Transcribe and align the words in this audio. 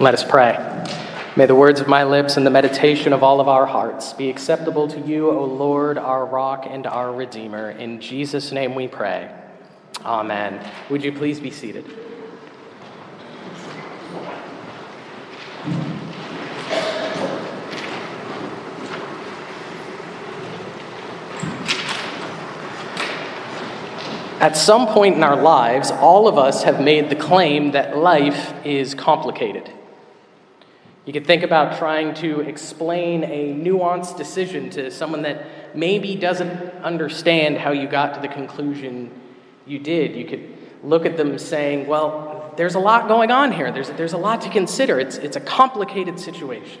Let 0.00 0.12
us 0.12 0.24
pray. 0.24 0.58
May 1.36 1.46
the 1.46 1.54
words 1.54 1.80
of 1.80 1.86
my 1.86 2.02
lips 2.02 2.36
and 2.36 2.44
the 2.44 2.50
meditation 2.50 3.12
of 3.12 3.22
all 3.22 3.40
of 3.40 3.46
our 3.46 3.64
hearts 3.64 4.12
be 4.12 4.28
acceptable 4.28 4.88
to 4.88 4.98
you, 5.00 5.30
O 5.30 5.44
Lord, 5.44 5.98
our 5.98 6.26
rock 6.26 6.66
and 6.68 6.84
our 6.84 7.12
Redeemer. 7.12 7.70
In 7.70 8.00
Jesus' 8.00 8.50
name 8.50 8.74
we 8.74 8.88
pray. 8.88 9.32
Amen. 10.04 10.60
Would 10.90 11.04
you 11.04 11.12
please 11.12 11.38
be 11.38 11.52
seated? 11.52 11.84
At 24.40 24.56
some 24.56 24.88
point 24.88 25.14
in 25.14 25.22
our 25.22 25.40
lives, 25.40 25.92
all 25.92 26.26
of 26.26 26.36
us 26.36 26.64
have 26.64 26.80
made 26.80 27.10
the 27.10 27.16
claim 27.16 27.70
that 27.70 27.96
life 27.96 28.52
is 28.66 28.96
complicated. 28.96 29.70
You 31.06 31.12
could 31.12 31.26
think 31.26 31.42
about 31.42 31.78
trying 31.78 32.14
to 32.14 32.40
explain 32.40 33.24
a 33.24 33.52
nuanced 33.52 34.16
decision 34.16 34.70
to 34.70 34.90
someone 34.90 35.22
that 35.22 35.76
maybe 35.76 36.16
doesn't 36.16 36.50
understand 36.82 37.58
how 37.58 37.72
you 37.72 37.86
got 37.86 38.14
to 38.14 38.20
the 38.20 38.28
conclusion 38.28 39.10
you 39.66 39.78
did. 39.78 40.16
You 40.16 40.24
could 40.24 40.56
look 40.82 41.04
at 41.04 41.18
them 41.18 41.38
saying, 41.38 41.86
Well, 41.86 42.54
there's 42.56 42.74
a 42.74 42.78
lot 42.78 43.06
going 43.06 43.30
on 43.30 43.52
here, 43.52 43.70
there's, 43.70 43.90
there's 43.90 44.14
a 44.14 44.18
lot 44.18 44.40
to 44.42 44.50
consider. 44.50 44.98
It's, 44.98 45.16
it's 45.16 45.36
a 45.36 45.40
complicated 45.40 46.18
situation. 46.18 46.80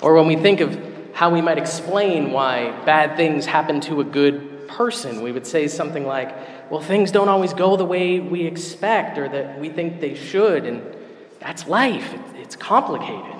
Or 0.00 0.14
when 0.14 0.26
we 0.26 0.36
think 0.36 0.60
of 0.60 0.78
how 1.12 1.30
we 1.30 1.42
might 1.42 1.58
explain 1.58 2.30
why 2.30 2.70
bad 2.84 3.16
things 3.16 3.46
happen 3.46 3.80
to 3.82 4.00
a 4.00 4.04
good 4.04 4.68
person, 4.68 5.22
we 5.22 5.32
would 5.32 5.46
say 5.46 5.68
something 5.68 6.06
like, 6.06 6.34
Well, 6.70 6.80
things 6.80 7.10
don't 7.10 7.28
always 7.28 7.52
go 7.52 7.76
the 7.76 7.84
way 7.84 8.18
we 8.18 8.46
expect 8.46 9.18
or 9.18 9.28
that 9.28 9.60
we 9.60 9.68
think 9.68 10.00
they 10.00 10.14
should. 10.14 10.64
And 10.64 10.82
that's 11.38 11.66
life. 11.66 12.14
It's 12.46 12.54
complicated. 12.54 13.34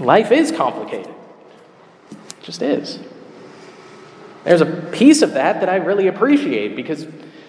Life 0.00 0.30
is 0.32 0.52
complicated. 0.52 1.14
It 2.10 2.42
just 2.42 2.60
is. 2.60 2.98
There's 4.44 4.60
a 4.60 4.66
piece 4.66 5.22
of 5.22 5.32
that 5.32 5.60
that 5.60 5.70
I 5.70 5.76
really 5.76 6.08
appreciate 6.08 6.76
because 6.76 7.06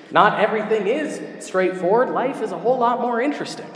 not 0.09 0.39
everything 0.39 0.87
is 0.87 1.45
straightforward. 1.45 2.11
Life 2.11 2.41
is 2.41 2.53
a 2.53 2.57
whole 2.57 2.77
lot 2.77 3.01
more 3.01 3.21
interesting. 3.21 3.69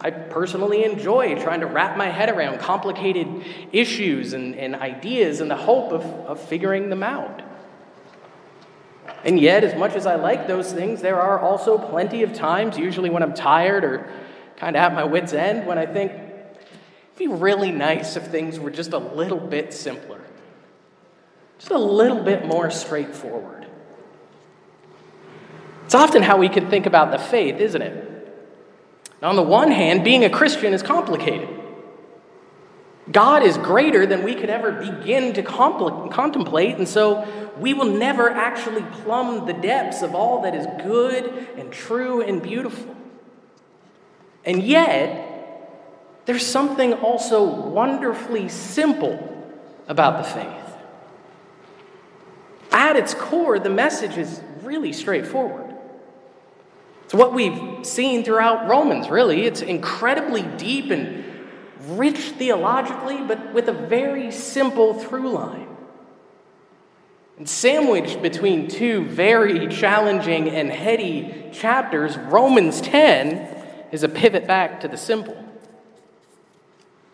I 0.00 0.10
personally 0.10 0.84
enjoy 0.84 1.38
trying 1.42 1.60
to 1.60 1.66
wrap 1.66 1.98
my 1.98 2.08
head 2.08 2.30
around 2.30 2.58
complicated 2.58 3.28
issues 3.72 4.32
and, 4.32 4.54
and 4.54 4.74
ideas 4.74 5.42
in 5.42 5.48
the 5.48 5.56
hope 5.56 5.92
of, 5.92 6.02
of 6.02 6.40
figuring 6.40 6.88
them 6.88 7.02
out. 7.02 7.42
And 9.22 9.38
yet, 9.38 9.64
as 9.64 9.78
much 9.78 9.94
as 9.94 10.06
I 10.06 10.14
like 10.14 10.46
those 10.46 10.72
things, 10.72 11.02
there 11.02 11.20
are 11.20 11.40
also 11.40 11.76
plenty 11.76 12.22
of 12.22 12.32
times, 12.32 12.78
usually 12.78 13.10
when 13.10 13.22
I'm 13.22 13.34
tired 13.34 13.84
or 13.84 14.08
kind 14.56 14.76
of 14.76 14.80
at 14.80 14.94
my 14.94 15.04
wits' 15.04 15.32
end, 15.32 15.66
when 15.66 15.78
I 15.78 15.86
think 15.86 16.12
it'd 16.12 17.18
be 17.18 17.26
really 17.26 17.70
nice 17.70 18.16
if 18.16 18.26
things 18.26 18.58
were 18.58 18.70
just 18.70 18.92
a 18.92 18.98
little 18.98 19.38
bit 19.38 19.72
simpler, 19.72 20.20
just 21.58 21.70
a 21.70 21.78
little 21.78 22.22
bit 22.22 22.46
more 22.46 22.70
straightforward. 22.70 23.66
It's 25.84 25.94
often 25.94 26.22
how 26.22 26.36
we 26.36 26.48
can 26.48 26.68
think 26.68 26.86
about 26.86 27.12
the 27.12 27.18
faith, 27.18 27.60
isn't 27.60 27.80
it? 27.80 28.02
On 29.22 29.36
the 29.36 29.42
one 29.42 29.70
hand, 29.70 30.02
being 30.02 30.24
a 30.24 30.30
Christian 30.30 30.72
is 30.74 30.82
complicated. 30.82 31.48
God 33.10 33.44
is 33.44 33.56
greater 33.56 34.04
than 34.04 34.24
we 34.24 34.34
could 34.34 34.50
ever 34.50 34.72
begin 34.72 35.32
to 35.34 35.42
compl- 35.42 36.10
contemplate, 36.10 36.76
and 36.76 36.88
so 36.88 37.24
we 37.56 37.72
will 37.72 37.84
never 37.84 38.28
actually 38.28 38.82
plumb 38.82 39.46
the 39.46 39.52
depths 39.52 40.02
of 40.02 40.14
all 40.14 40.42
that 40.42 40.56
is 40.56 40.66
good 40.84 41.26
and 41.56 41.72
true 41.72 42.20
and 42.20 42.42
beautiful. 42.42 42.95
And 44.46 44.62
yet, 44.62 45.26
there's 46.24 46.46
something 46.46 46.92
also 46.94 47.42
wonderfully 47.42 48.48
simple 48.48 49.44
about 49.88 50.18
the 50.18 50.30
faith. 50.30 50.62
At 52.70 52.96
its 52.96 53.12
core, 53.12 53.58
the 53.58 53.70
message 53.70 54.16
is 54.16 54.40
really 54.62 54.92
straightforward. 54.92 55.74
It's 57.04 57.14
what 57.14 57.32
we've 57.32 57.84
seen 57.84 58.24
throughout 58.24 58.68
Romans, 58.68 59.08
really. 59.08 59.42
It's 59.42 59.62
incredibly 59.62 60.42
deep 60.42 60.90
and 60.90 61.24
rich 61.90 62.18
theologically, 62.18 63.22
but 63.22 63.52
with 63.52 63.68
a 63.68 63.72
very 63.72 64.30
simple 64.30 64.94
through 64.94 65.30
line. 65.30 65.68
And 67.38 67.48
sandwiched 67.48 68.22
between 68.22 68.68
two 68.68 69.04
very 69.04 69.68
challenging 69.68 70.48
and 70.48 70.70
heady 70.70 71.50
chapters, 71.52 72.16
Romans 72.16 72.80
10 72.80 73.55
is 73.96 74.02
a 74.02 74.08
pivot 74.10 74.46
back 74.46 74.80
to 74.80 74.88
the 74.88 74.96
simple. 74.98 75.42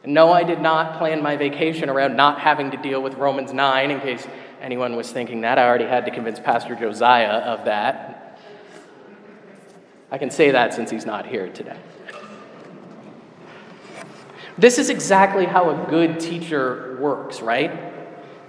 And 0.02 0.12
no, 0.12 0.32
I 0.32 0.42
did 0.42 0.60
not 0.60 0.98
plan 0.98 1.22
my 1.22 1.36
vacation 1.36 1.88
around 1.88 2.16
not 2.16 2.40
having 2.40 2.72
to 2.72 2.76
deal 2.76 3.00
with 3.00 3.14
Romans 3.14 3.52
9, 3.52 3.92
in 3.92 4.00
case 4.00 4.26
anyone 4.60 4.96
was 4.96 5.12
thinking 5.12 5.42
that. 5.42 5.60
I 5.60 5.64
already 5.68 5.84
had 5.84 6.04
to 6.06 6.10
convince 6.10 6.40
Pastor 6.40 6.74
Josiah 6.74 7.38
of 7.38 7.66
that. 7.66 8.40
I 10.10 10.18
can 10.18 10.28
say 10.28 10.50
that 10.50 10.74
since 10.74 10.90
he's 10.90 11.06
not 11.06 11.24
here 11.24 11.48
today. 11.50 11.78
This 14.58 14.78
is 14.78 14.90
exactly 14.90 15.46
how 15.46 15.70
a 15.70 15.88
good 15.88 16.18
teacher 16.18 16.98
works, 17.00 17.40
right? 17.40 17.70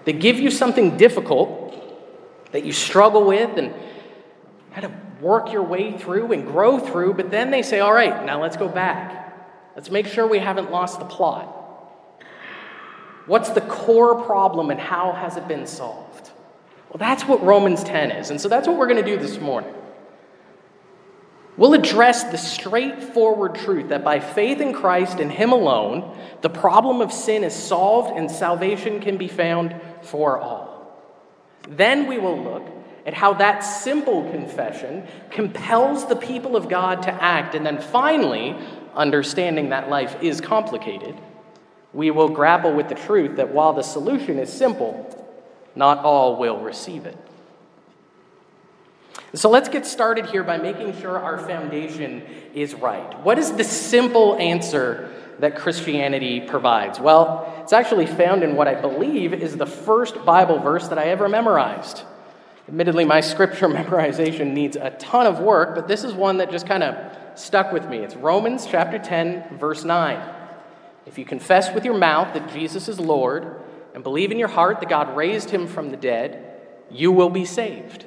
They 0.06 0.14
give 0.14 0.40
you 0.40 0.50
something 0.50 0.98
difficult 0.98 2.52
that 2.52 2.66
you 2.66 2.72
struggle 2.74 3.26
with 3.26 3.60
and 3.60 3.76
kind 4.74 4.86
of 4.86 4.92
work 5.24 5.52
your 5.52 5.64
way 5.64 5.98
through 5.98 6.34
and 6.34 6.46
grow 6.46 6.78
through, 6.78 7.14
but 7.14 7.32
then 7.32 7.50
they 7.50 7.62
say, 7.62 7.80
all 7.80 7.94
right, 7.94 8.26
now 8.26 8.42
let's 8.42 8.58
go 8.58 8.68
back. 8.68 9.22
Let's 9.76 9.90
make 9.90 10.06
sure 10.06 10.28
we 10.28 10.40
haven't 10.40 10.70
lost 10.70 11.00
the 11.00 11.06
plot. 11.06 11.62
What's 13.26 13.50
the 13.52 13.62
core 13.62 14.22
problem 14.24 14.70
and 14.70 14.80
how 14.80 15.14
has 15.14 15.38
it 15.38 15.48
been 15.48 15.66
solved? 15.66 16.32
Well, 16.90 17.00
that's 17.00 17.24
what 17.24 17.42
Romans 17.42 17.84
10 17.84 18.12
is. 18.12 18.30
And 18.30 18.40
so 18.40 18.50
that's 18.50 18.68
what 18.68 18.78
we're 18.78 18.88
going 18.88 19.04
to 19.04 19.10
do 19.10 19.18
this 19.18 19.40
morning. 19.40 19.74
We'll 21.56 21.74
address 21.74 22.24
the 22.26 22.38
straightforward 22.38 23.56
truth 23.56 23.90
that 23.90 24.04
by 24.04 24.20
faith 24.20 24.60
in 24.60 24.74
Christ 24.74 25.20
and 25.20 25.32
Him 25.32 25.52
alone, 25.52 26.18
the 26.42 26.50
problem 26.50 27.00
of 27.00 27.14
sin 27.14 27.44
is 27.44 27.54
solved 27.54 28.18
and 28.18 28.30
salvation 28.30 29.00
can 29.00 29.18
be 29.18 29.28
found 29.28 29.80
for 30.02 30.40
all. 30.40 30.74
Then 31.70 32.08
we 32.08 32.18
will 32.18 32.42
look 32.42 32.68
at 33.06 33.14
how 33.14 33.34
that 33.34 33.60
simple 33.60 34.30
confession 34.32 35.06
compels 35.30 36.08
the 36.08 36.16
people 36.16 36.56
of 36.56 36.70
God 36.70 37.04
to 37.04 37.12
act. 37.12 37.54
And 37.56 37.66
then 37.66 37.80
finally, 37.80 38.56
understanding 38.96 39.70
that 39.70 39.90
life 39.90 40.16
is 40.22 40.40
complicated, 40.40 41.16
we 41.92 42.12
will 42.12 42.30
grapple 42.30 42.74
with 42.74 42.90
the 42.90 42.96
truth 42.96 43.38
that 43.38 43.54
while 43.54 43.74
the 43.74 43.84
solution 43.84 44.40
is 44.40 44.52
simple, 44.52 45.10
not 45.76 46.00
all 46.00 46.38
will 46.38 46.60
receive 46.60 47.06
it. 47.06 47.18
So 49.36 49.50
let's 49.50 49.68
get 49.68 49.86
started 49.86 50.28
here 50.28 50.44
by 50.44 50.58
making 50.58 51.00
sure 51.02 51.18
our 51.18 51.40
foundation 51.40 52.22
is 52.54 52.76
right. 52.76 53.20
What 53.24 53.40
is 53.40 53.52
the 53.54 53.64
simple 53.64 54.38
answer 54.38 55.12
that 55.40 55.56
Christianity 55.56 56.42
provides? 56.42 57.00
Well, 57.00 57.52
it's 57.64 57.74
actually 57.74 58.06
found 58.06 58.44
in 58.44 58.56
what 58.56 58.68
I 58.68 58.80
believe 58.80 59.34
is 59.34 59.58
the 59.58 59.66
first 59.66 60.24
Bible 60.24 60.60
verse 60.60 60.88
that 60.90 61.00
I 61.00 61.06
ever 61.06 61.28
memorized. 61.28 62.04
Admittedly, 62.68 63.06
my 63.06 63.22
scripture 63.22 63.68
memorization 63.68 64.54
needs 64.54 64.76
a 64.76 64.92
ton 64.92 65.26
of 65.26 65.40
work, 65.40 65.76
but 65.76 65.88
this 65.88 66.04
is 66.04 66.14
one 66.14 66.38
that 66.38 66.52
just 66.52 66.68
kind 66.68 66.84
of 66.84 66.96
stuck 67.38 67.72
with 67.72 67.88
me. 67.90 67.98
It's 67.98 68.16
Romans 68.16 68.66
chapter 68.70 69.00
10, 69.00 69.58
verse 69.58 69.84
9. 69.84 70.22
If 71.06 71.18
you 71.18 71.26
confess 71.26 71.74
with 71.74 71.84
your 71.84 71.98
mouth 71.98 72.34
that 72.34 72.52
Jesus 72.54 72.88
is 72.88 73.00
Lord 73.00 73.62
and 73.94 74.04
believe 74.04 74.32
in 74.32 74.40
your 74.40 74.48
heart 74.48 74.80
that 74.80 74.90
God 74.90 75.16
raised 75.16 75.50
him 75.50 75.68
from 75.68 75.90
the 75.90 75.98
dead, 75.98 76.62
you 76.90 77.12
will 77.12 77.30
be 77.30 77.46
saved. 77.46 78.06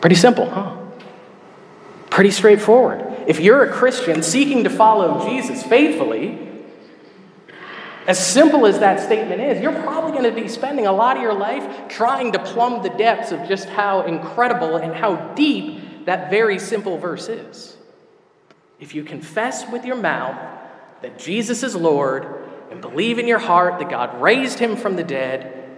Pretty 0.00 0.16
simple, 0.16 0.48
huh? 0.48 0.76
Pretty 2.10 2.30
straightforward. 2.30 3.04
If 3.26 3.40
you're 3.40 3.62
a 3.64 3.72
Christian 3.72 4.22
seeking 4.22 4.64
to 4.64 4.70
follow 4.70 5.28
Jesus 5.28 5.62
faithfully, 5.62 6.47
as 8.08 8.18
simple 8.18 8.64
as 8.64 8.78
that 8.78 9.00
statement 9.00 9.42
is, 9.42 9.60
you're 9.60 9.82
probably 9.82 10.12
going 10.12 10.24
to 10.24 10.32
be 10.32 10.48
spending 10.48 10.86
a 10.86 10.92
lot 10.92 11.18
of 11.18 11.22
your 11.22 11.34
life 11.34 11.88
trying 11.88 12.32
to 12.32 12.38
plumb 12.38 12.82
the 12.82 12.88
depths 12.88 13.32
of 13.32 13.46
just 13.46 13.68
how 13.68 14.00
incredible 14.00 14.76
and 14.76 14.94
how 14.94 15.16
deep 15.34 16.06
that 16.06 16.30
very 16.30 16.58
simple 16.58 16.96
verse 16.96 17.28
is. 17.28 17.76
If 18.80 18.94
you 18.94 19.04
confess 19.04 19.70
with 19.70 19.84
your 19.84 19.96
mouth 19.96 20.40
that 21.02 21.18
Jesus 21.18 21.62
is 21.62 21.76
Lord 21.76 22.26
and 22.70 22.80
believe 22.80 23.18
in 23.18 23.28
your 23.28 23.38
heart 23.38 23.78
that 23.78 23.90
God 23.90 24.22
raised 24.22 24.58
him 24.58 24.76
from 24.76 24.96
the 24.96 25.04
dead, 25.04 25.68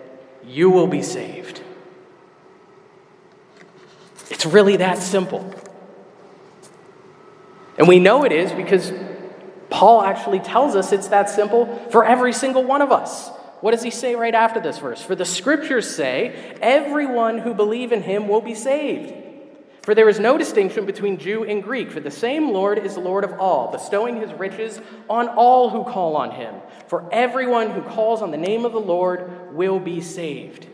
you 0.47 0.71
will 0.71 0.87
be 0.87 1.03
saved. 1.03 1.61
It's 4.31 4.47
really 4.47 4.77
that 4.77 4.99
simple. 4.99 5.53
And 7.77 7.89
we 7.89 7.99
know 7.99 8.25
it 8.25 8.31
is 8.31 8.53
because 8.53 8.93
Paul 9.71 10.03
actually 10.03 10.41
tells 10.41 10.75
us 10.75 10.93
it's 10.93 11.09
that 11.09 11.31
simple 11.31 11.67
for 11.91 12.05
every 12.05 12.33
single 12.33 12.65
one 12.65 12.83
of 12.83 12.93
us. 12.93 13.31
What 13.61 13.73
does 13.73 13.83
he 13.83 13.91
say 13.91 14.15
right 14.15 14.35
after 14.35 14.61
this 14.61 14.79
verse? 14.79 15.03
For 15.03 15.15
the 15.15 15.25
scriptures 15.25 15.89
say, 15.89 16.57
everyone 16.61 17.39
who 17.39 17.55
believe 17.55 17.93
in 17.93 18.03
him 18.03 18.27
will 18.27 18.41
be 18.41 18.55
saved. 18.55 19.15
For 19.83 19.95
there 19.95 20.09
is 20.09 20.21
no 20.21 20.37
distinction 20.37 20.85
between 20.85 21.19
Jew 21.19 21.45
and 21.45 21.63
Greek, 21.63 21.91
for 21.91 22.01
the 22.01 22.11
same 22.11 22.53
Lord 22.53 22.79
is 22.79 22.97
Lord 22.97 23.25
of 23.25 23.39
all, 23.41 23.73
bestowing 23.73 24.21
his 24.21 24.33
riches 24.35 24.81
on 25.09 25.29
all 25.29 25.71
who 25.71 25.85
call 25.85 26.17
on 26.17 26.33
him. 26.33 26.55
For 26.89 27.09
everyone 27.13 27.71
who 27.71 27.83
calls 27.83 28.21
on 28.23 28.31
the 28.31 28.37
name 28.37 28.65
of 28.65 28.73
the 28.73 28.81
Lord 28.81 29.55
will 29.55 29.81
be 29.81 30.01
saved. 30.01 30.67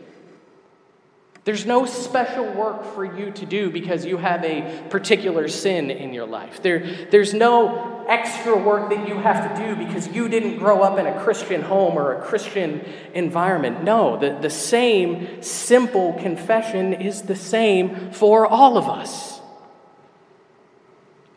There's 1.47 1.65
no 1.65 1.85
special 1.85 2.43
work 2.43 2.83
for 2.93 3.05
you 3.05 3.31
to 3.31 3.45
do 3.45 3.69
because 3.69 4.05
you 4.05 4.17
have 4.17 4.43
a 4.43 4.83
particular 4.89 5.47
sin 5.47 5.89
in 5.89 6.13
your 6.13 6.25
life. 6.25 6.61
There, 6.61 7.07
there's 7.09 7.33
no 7.33 8.05
extra 8.09 8.57
work 8.57 8.89
that 8.89 9.07
you 9.07 9.15
have 9.15 9.55
to 9.55 9.65
do 9.65 9.73
because 9.77 10.09
you 10.09 10.27
didn't 10.27 10.57
grow 10.57 10.81
up 10.81 10.99
in 10.99 11.05
a 11.07 11.23
Christian 11.23 11.61
home 11.61 11.97
or 11.97 12.15
a 12.15 12.21
Christian 12.21 12.83
environment. 13.13 13.81
No, 13.81 14.17
the, 14.19 14.37
the 14.41 14.49
same 14.49 15.41
simple 15.41 16.15
confession 16.15 16.91
is 16.91 17.21
the 17.21 17.35
same 17.37 18.11
for 18.11 18.45
all 18.45 18.77
of 18.77 18.89
us. 18.89 19.39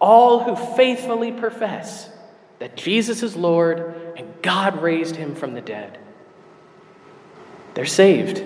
All 0.01 0.43
who 0.43 0.57
faithfully 0.75 1.31
profess 1.31 2.11
that 2.59 2.77
Jesus 2.77 3.23
is 3.23 3.37
Lord 3.37 3.95
and 4.17 4.27
God 4.43 4.83
raised 4.83 5.15
him 5.15 5.37
from 5.37 5.55
the 5.55 5.61
dead, 5.61 6.01
they're 7.75 7.87
saved. 7.87 8.45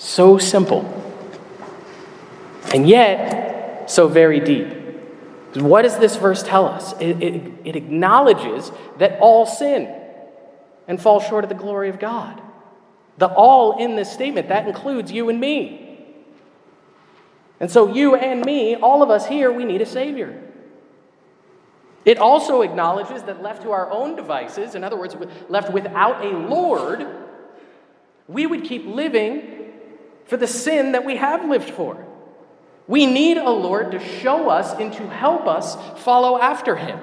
So 0.00 0.38
simple. 0.38 0.82
And 2.72 2.88
yet, 2.88 3.90
so 3.90 4.08
very 4.08 4.40
deep. 4.40 4.66
What 5.56 5.82
does 5.82 5.98
this 5.98 6.16
verse 6.16 6.42
tell 6.42 6.66
us? 6.66 6.94
It, 6.94 7.22
it, 7.22 7.52
it, 7.66 7.76
acknowledges 7.76 8.72
that 8.96 9.18
all 9.20 9.44
sin 9.44 9.94
and 10.88 10.98
fall 11.02 11.20
short 11.20 11.44
of 11.44 11.50
the 11.50 11.54
glory 11.54 11.90
of 11.90 11.98
God. 11.98 12.40
The 13.18 13.26
all 13.26 13.76
in 13.76 13.94
this 13.94 14.10
statement, 14.10 14.48
that 14.48 14.66
includes 14.66 15.12
you 15.12 15.28
and 15.28 15.38
me. 15.38 16.02
And 17.60 17.70
so, 17.70 17.92
you 17.92 18.14
and 18.14 18.42
me, 18.42 18.76
all 18.76 19.02
of 19.02 19.10
us 19.10 19.26
here, 19.26 19.52
we 19.52 19.66
need 19.66 19.82
a 19.82 19.86
Savior. 19.86 20.42
It 22.06 22.16
also 22.16 22.62
acknowledges 22.62 23.22
that 23.24 23.42
left 23.42 23.64
to 23.64 23.72
our 23.72 23.90
own 23.90 24.16
devices, 24.16 24.74
in 24.74 24.82
other 24.82 24.96
words, 24.96 25.14
left 25.50 25.70
without 25.70 26.24
a 26.24 26.30
Lord, 26.30 27.06
we 28.28 28.46
would 28.46 28.64
keep 28.64 28.86
living 28.86 29.59
for 30.30 30.36
the 30.36 30.46
sin 30.46 30.92
that 30.92 31.04
we 31.04 31.16
have 31.16 31.44
lived 31.48 31.70
for. 31.70 32.06
We 32.86 33.04
need 33.04 33.36
a 33.36 33.50
Lord 33.50 33.90
to 33.90 33.98
show 33.98 34.48
us 34.48 34.78
and 34.78 34.92
to 34.92 35.08
help 35.08 35.48
us 35.48 35.76
follow 36.04 36.38
after 36.38 36.76
him. 36.76 37.00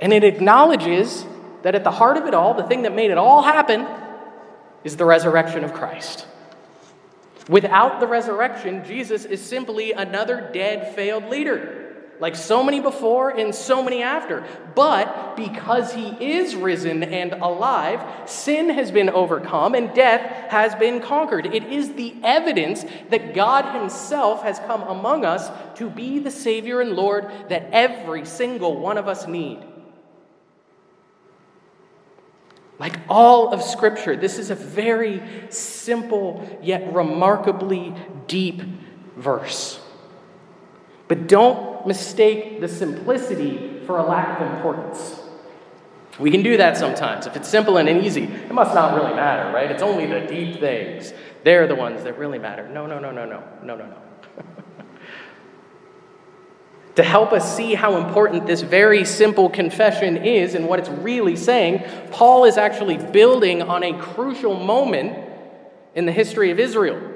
And 0.00 0.12
it 0.12 0.22
acknowledges 0.22 1.24
that 1.62 1.74
at 1.74 1.82
the 1.82 1.90
heart 1.90 2.18
of 2.18 2.26
it 2.26 2.34
all, 2.34 2.52
the 2.52 2.62
thing 2.62 2.82
that 2.82 2.94
made 2.94 3.10
it 3.10 3.16
all 3.16 3.40
happen 3.40 3.86
is 4.84 4.98
the 4.98 5.06
resurrection 5.06 5.64
of 5.64 5.72
Christ. 5.72 6.26
Without 7.48 7.98
the 7.98 8.06
resurrection, 8.06 8.84
Jesus 8.84 9.24
is 9.24 9.40
simply 9.40 9.92
another 9.92 10.50
dead, 10.52 10.94
failed 10.94 11.24
leader 11.30 11.81
like 12.22 12.36
so 12.36 12.62
many 12.62 12.78
before 12.78 13.30
and 13.30 13.52
so 13.52 13.82
many 13.82 14.00
after. 14.00 14.44
But 14.76 15.36
because 15.36 15.92
he 15.92 16.10
is 16.24 16.54
risen 16.54 17.02
and 17.02 17.32
alive, 17.32 18.30
sin 18.30 18.70
has 18.70 18.92
been 18.92 19.10
overcome 19.10 19.74
and 19.74 19.92
death 19.92 20.48
has 20.48 20.72
been 20.76 21.00
conquered. 21.00 21.46
It 21.46 21.64
is 21.64 21.94
the 21.94 22.14
evidence 22.22 22.84
that 23.10 23.34
God 23.34 23.74
himself 23.74 24.44
has 24.44 24.60
come 24.60 24.82
among 24.82 25.24
us 25.24 25.50
to 25.78 25.90
be 25.90 26.20
the 26.20 26.30
Savior 26.30 26.80
and 26.80 26.92
Lord 26.92 27.28
that 27.48 27.68
every 27.72 28.24
single 28.24 28.78
one 28.78 28.98
of 28.98 29.08
us 29.08 29.26
need. 29.26 29.58
Like 32.78 33.00
all 33.08 33.52
of 33.52 33.64
Scripture, 33.64 34.14
this 34.14 34.38
is 34.38 34.50
a 34.50 34.54
very 34.54 35.20
simple 35.50 36.48
yet 36.62 36.94
remarkably 36.94 37.92
deep 38.28 38.62
verse. 39.16 39.80
But 41.08 41.26
don't 41.26 41.71
mistake 41.86 42.60
the 42.60 42.68
simplicity 42.68 43.80
for 43.86 43.98
a 43.98 44.02
lack 44.02 44.40
of 44.40 44.54
importance. 44.54 45.20
We 46.18 46.30
can 46.30 46.42
do 46.42 46.58
that 46.58 46.76
sometimes. 46.76 47.26
If 47.26 47.36
it's 47.36 47.48
simple 47.48 47.78
and 47.78 47.88
easy, 47.88 48.24
it 48.24 48.52
must 48.52 48.74
not 48.74 48.94
really 48.94 49.14
matter, 49.14 49.52
right? 49.52 49.70
It's 49.70 49.82
only 49.82 50.06
the 50.06 50.20
deep 50.20 50.60
things. 50.60 51.12
They're 51.42 51.66
the 51.66 51.74
ones 51.74 52.04
that 52.04 52.18
really 52.18 52.38
matter. 52.38 52.68
No, 52.68 52.86
no, 52.86 52.98
no, 52.98 53.10
no, 53.10 53.24
no, 53.24 53.42
no, 53.62 53.76
no, 53.76 53.86
no. 53.86 53.96
to 56.96 57.02
help 57.02 57.32
us 57.32 57.56
see 57.56 57.74
how 57.74 57.96
important 57.96 58.46
this 58.46 58.60
very 58.60 59.04
simple 59.04 59.48
confession 59.48 60.18
is 60.18 60.54
and 60.54 60.68
what 60.68 60.78
it's 60.78 60.90
really 60.90 61.36
saying, 61.36 61.82
Paul 62.10 62.44
is 62.44 62.58
actually 62.58 62.98
building 62.98 63.62
on 63.62 63.82
a 63.82 63.98
crucial 63.98 64.54
moment 64.54 65.18
in 65.94 66.04
the 66.04 66.12
history 66.12 66.50
of 66.50 66.60
Israel. 66.60 67.11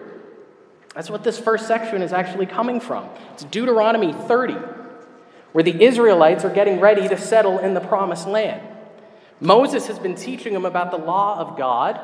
That's 0.97 1.11
what 1.11 1.23
this 1.23 1.39
first 1.39 1.67
section 1.67 2.01
is 2.01 2.15
actually 2.15 2.47
coming 2.47 2.81
from. 2.81 3.11
It's 3.35 3.45
Deuteronomy 3.45 4.15
30, 4.15 4.55
where 5.53 5.63
the 5.63 5.85
Israelites 5.85 6.43
are 6.43 6.51
getting 6.51 6.81
ready 6.81 7.07
to 7.07 7.19
settle 7.19 7.59
in 7.59 7.75
the 7.75 7.83
promised 7.83 8.27
land. 8.27 8.67
Moses 9.39 9.89
has 9.89 9.99
been 9.99 10.15
teaching 10.15 10.55
them 10.55 10.65
about 10.65 10.91
the 10.91 10.97
law 10.97 11.39
of 11.39 11.59
God, 11.59 12.01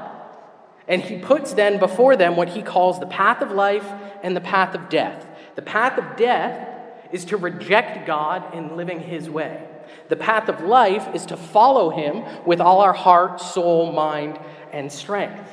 and 0.87 1.01
he 1.01 1.19
puts 1.19 1.55
then 1.55 1.79
before 1.79 2.17
them 2.17 2.37
what 2.37 2.51
he 2.51 2.61
calls 2.61 3.01
the 3.01 3.07
path 3.07 3.41
of 3.41 3.51
life 3.51 3.91
and 4.23 4.37
the 4.37 4.43
path 4.43 4.75
of 4.75 4.91
death. 4.91 5.27
The 5.55 5.63
path 5.63 5.99
of 5.99 6.19
death 6.19 6.69
is 7.13 7.25
to 7.27 7.39
reject 7.39 8.07
God 8.07 8.55
in 8.55 8.77
living 8.77 9.01
his 9.01 9.31
way. 9.31 9.67
The 10.11 10.17
path 10.17 10.51
of 10.51 10.61
life 10.61 11.15
is 11.15 11.25
to 11.27 11.37
follow 11.39 11.89
him 11.89 12.25
with 12.45 12.61
all 12.61 12.83
our 12.83 12.93
heart, 12.93 13.41
soul, 13.41 13.91
mind, 13.91 14.39
and 14.71 14.93
strength. 14.93 15.49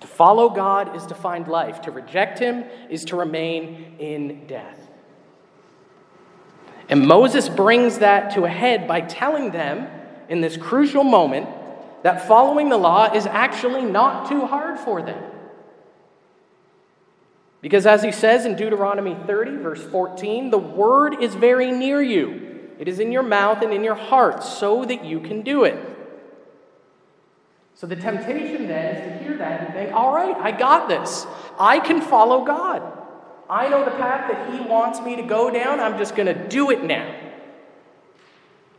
To 0.00 0.06
follow 0.06 0.48
God 0.48 0.96
is 0.96 1.06
to 1.06 1.14
find 1.14 1.46
life, 1.46 1.82
to 1.82 1.90
reject 1.90 2.38
Him 2.38 2.64
is 2.88 3.04
to 3.06 3.16
remain 3.16 3.96
in 3.98 4.46
death. 4.46 4.78
And 6.88 7.06
Moses 7.06 7.48
brings 7.48 7.98
that 7.98 8.34
to 8.34 8.44
a 8.44 8.48
head 8.48 8.88
by 8.88 9.02
telling 9.02 9.50
them 9.50 9.88
in 10.28 10.40
this 10.40 10.56
crucial 10.56 11.04
moment 11.04 11.48
that 12.02 12.26
following 12.26 12.68
the 12.68 12.78
law 12.78 13.12
is 13.12 13.26
actually 13.26 13.82
not 13.82 14.28
too 14.28 14.46
hard 14.46 14.78
for 14.78 15.02
them. 15.02 15.22
Because 17.60 17.86
as 17.86 18.02
he 18.02 18.10
says 18.10 18.46
in 18.46 18.56
Deuteronomy 18.56 19.16
30, 19.26 19.56
verse 19.58 19.82
14, 19.82 20.50
the 20.50 20.58
word 20.58 21.22
is 21.22 21.34
very 21.34 21.70
near 21.70 22.00
you. 22.00 22.70
It 22.78 22.88
is 22.88 22.98
in 22.98 23.12
your 23.12 23.22
mouth 23.22 23.60
and 23.62 23.72
in 23.72 23.84
your 23.84 23.94
heart, 23.94 24.42
so 24.42 24.84
that 24.86 25.04
you 25.04 25.20
can 25.20 25.42
do 25.42 25.64
it. 25.64 25.78
So 27.80 27.86
the 27.86 27.96
temptation 27.96 28.68
then 28.68 28.94
is 28.94 29.18
to 29.18 29.24
hear 29.24 29.38
that 29.38 29.62
and 29.62 29.72
think, 29.72 29.94
all 29.94 30.14
right, 30.14 30.36
I 30.36 30.50
got 30.50 30.86
this. 30.86 31.26
I 31.58 31.80
can 31.80 32.02
follow 32.02 32.44
God. 32.44 32.82
I 33.48 33.70
know 33.70 33.86
the 33.86 33.92
path 33.92 34.30
that 34.30 34.52
He 34.52 34.60
wants 34.60 35.00
me 35.00 35.16
to 35.16 35.22
go 35.22 35.50
down. 35.50 35.80
I'm 35.80 35.96
just 35.96 36.14
going 36.14 36.26
to 36.26 36.48
do 36.48 36.70
it 36.70 36.84
now. 36.84 37.18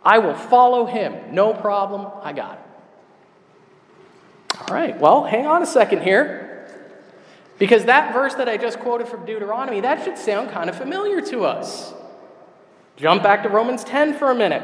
I 0.04 0.20
will 0.20 0.36
follow 0.36 0.86
Him. 0.86 1.34
No 1.34 1.52
problem. 1.52 2.12
I 2.22 2.32
got 2.32 2.60
it. 2.60 4.60
All 4.60 4.76
right, 4.76 4.96
well, 5.00 5.24
hang 5.24 5.48
on 5.48 5.64
a 5.64 5.66
second 5.66 6.04
here. 6.04 6.70
Because 7.58 7.86
that 7.86 8.14
verse 8.14 8.36
that 8.36 8.48
I 8.48 8.58
just 8.58 8.80
quoted 8.82 9.08
from 9.08 9.26
Deuteronomy, 9.26 9.82
that 9.82 10.04
should 10.04 10.20
sound 10.20 10.52
kind 10.52 10.70
of 10.70 10.78
familiar 10.78 11.22
to 11.22 11.46
us. 11.46 11.92
Jump 12.98 13.24
back 13.24 13.42
to 13.42 13.50
Romans 13.50 13.84
10 13.84 14.20
for 14.20 14.30
a 14.30 14.36
minute. 14.36 14.62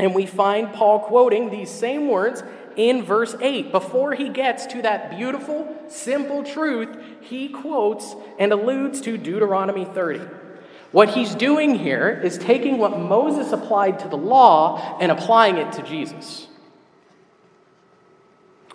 And 0.00 0.16
we 0.16 0.26
find 0.26 0.72
Paul 0.72 0.98
quoting 0.98 1.50
these 1.50 1.70
same 1.70 2.08
words 2.08 2.42
in 2.76 3.02
verse 3.02 3.34
8. 3.40 3.72
Before 3.72 4.14
he 4.14 4.28
gets 4.28 4.66
to 4.66 4.82
that 4.82 5.10
beautiful, 5.16 5.76
simple 5.88 6.42
truth, 6.42 6.88
he 7.20 7.48
quotes 7.48 8.14
and 8.38 8.52
alludes 8.52 9.00
to 9.02 9.16
Deuteronomy 9.16 9.84
30. 9.84 10.20
What 10.92 11.10
he's 11.10 11.34
doing 11.34 11.78
here 11.78 12.20
is 12.22 12.36
taking 12.36 12.78
what 12.78 12.98
Moses 12.98 13.52
applied 13.52 13.98
to 14.00 14.08
the 14.08 14.16
law 14.16 14.98
and 15.00 15.10
applying 15.10 15.56
it 15.56 15.72
to 15.72 15.82
Jesus. 15.82 16.48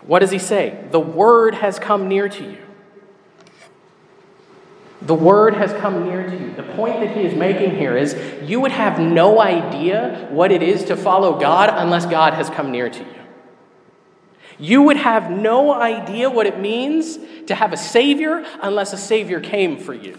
What 0.01 0.19
does 0.19 0.31
he 0.31 0.39
say? 0.39 0.87
The 0.91 0.99
word 0.99 1.53
has 1.53 1.77
come 1.77 2.07
near 2.07 2.27
to 2.29 2.43
you. 2.43 2.57
The 5.01 5.13
word 5.13 5.53
has 5.53 5.71
come 5.73 6.05
near 6.05 6.27
to 6.27 6.35
you. 6.35 6.53
The 6.53 6.63
point 6.63 6.99
that 7.01 7.15
he 7.15 7.21
is 7.21 7.35
making 7.35 7.75
here 7.77 7.95
is 7.95 8.15
you 8.49 8.59
would 8.61 8.71
have 8.71 8.99
no 8.99 9.39
idea 9.39 10.27
what 10.31 10.51
it 10.51 10.63
is 10.63 10.85
to 10.85 10.97
follow 10.97 11.39
God 11.39 11.69
unless 11.71 12.07
God 12.07 12.33
has 12.33 12.49
come 12.49 12.71
near 12.71 12.89
to 12.89 12.99
you. 12.99 13.16
You 14.59 14.81
would 14.83 14.97
have 14.97 15.29
no 15.29 15.73
idea 15.73 16.29
what 16.29 16.47
it 16.47 16.59
means 16.59 17.17
to 17.47 17.55
have 17.55 17.73
a 17.73 17.77
Savior 17.77 18.43
unless 18.61 18.93
a 18.93 18.97
Savior 18.97 19.39
came 19.39 19.77
for 19.77 19.93
you. 19.93 20.17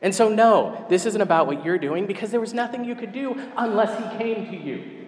And 0.00 0.14
so, 0.14 0.28
no, 0.28 0.84
this 0.88 1.06
isn't 1.06 1.20
about 1.20 1.46
what 1.46 1.64
you're 1.64 1.78
doing 1.78 2.06
because 2.06 2.30
there 2.30 2.40
was 2.40 2.52
nothing 2.52 2.84
you 2.84 2.94
could 2.94 3.12
do 3.12 3.40
unless 3.56 3.96
He 3.98 4.18
came 4.18 4.46
to 4.46 4.56
you. 4.56 5.06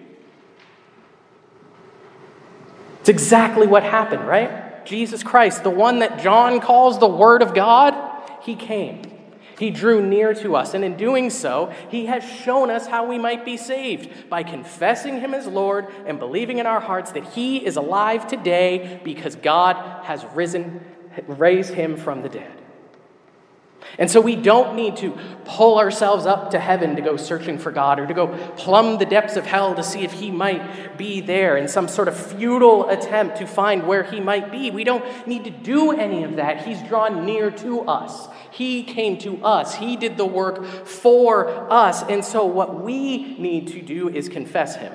It's 3.00 3.08
exactly 3.08 3.66
what 3.66 3.82
happened, 3.82 4.26
right? 4.26 4.86
Jesus 4.86 5.22
Christ, 5.22 5.62
the 5.62 5.70
one 5.70 5.98
that 6.00 6.22
John 6.22 6.60
calls 6.60 6.98
the 6.98 7.08
Word 7.08 7.42
of 7.42 7.54
God, 7.54 7.94
He 8.42 8.54
came. 8.54 9.13
He 9.58 9.70
drew 9.70 10.04
near 10.04 10.34
to 10.34 10.56
us, 10.56 10.74
and 10.74 10.84
in 10.84 10.96
doing 10.96 11.30
so, 11.30 11.72
He 11.88 12.06
has 12.06 12.24
shown 12.24 12.70
us 12.70 12.86
how 12.86 13.06
we 13.06 13.18
might 13.18 13.44
be 13.44 13.56
saved 13.56 14.28
by 14.28 14.42
confessing 14.42 15.20
Him 15.20 15.32
as 15.34 15.46
Lord 15.46 15.86
and 16.06 16.18
believing 16.18 16.58
in 16.58 16.66
our 16.66 16.80
hearts 16.80 17.12
that 17.12 17.24
He 17.24 17.64
is 17.64 17.76
alive 17.76 18.26
today 18.26 19.00
because 19.04 19.36
God 19.36 20.04
has 20.04 20.24
risen, 20.34 20.80
raised 21.26 21.74
Him 21.74 21.96
from 21.96 22.22
the 22.22 22.28
dead. 22.28 22.60
And 23.98 24.10
so 24.10 24.20
we 24.20 24.34
don't 24.34 24.74
need 24.74 24.96
to 24.96 25.16
pull 25.44 25.78
ourselves 25.78 26.26
up 26.26 26.50
to 26.50 26.58
heaven 26.58 26.96
to 26.96 27.02
go 27.02 27.16
searching 27.16 27.58
for 27.58 27.70
God 27.70 28.00
or 28.00 28.06
to 28.06 28.14
go 28.14 28.28
plumb 28.56 28.98
the 28.98 29.04
depths 29.04 29.36
of 29.36 29.46
hell 29.46 29.74
to 29.74 29.82
see 29.82 30.00
if 30.00 30.12
He 30.12 30.30
might 30.30 30.98
be 30.98 31.20
there 31.20 31.56
in 31.56 31.68
some 31.68 31.86
sort 31.86 32.08
of 32.08 32.16
futile 32.16 32.88
attempt 32.88 33.36
to 33.36 33.46
find 33.46 33.86
where 33.86 34.02
He 34.02 34.20
might 34.20 34.50
be. 34.50 34.70
We 34.70 34.84
don't 34.84 35.04
need 35.26 35.44
to 35.44 35.50
do 35.50 35.92
any 35.92 36.24
of 36.24 36.36
that. 36.36 36.66
He's 36.66 36.82
drawn 36.82 37.24
near 37.24 37.50
to 37.52 37.82
us, 37.82 38.26
He 38.54 38.84
came 38.84 39.18
to 39.18 39.44
us, 39.44 39.74
He 39.74 39.96
did 39.96 40.16
the 40.16 40.26
work 40.26 40.64
for 40.86 41.70
us. 41.72 42.02
And 42.04 42.24
so 42.24 42.46
what 42.46 42.82
we 42.82 43.36
need 43.38 43.68
to 43.68 43.82
do 43.82 44.08
is 44.08 44.28
confess 44.28 44.76
Him. 44.76 44.92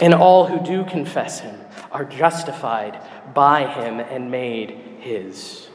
And 0.00 0.14
all 0.14 0.46
who 0.46 0.64
do 0.64 0.84
confess 0.84 1.40
Him 1.40 1.58
are 1.90 2.04
justified 2.04 3.00
by 3.34 3.66
Him 3.66 4.00
and 4.00 4.30
made 4.30 4.70
his. 5.00 5.69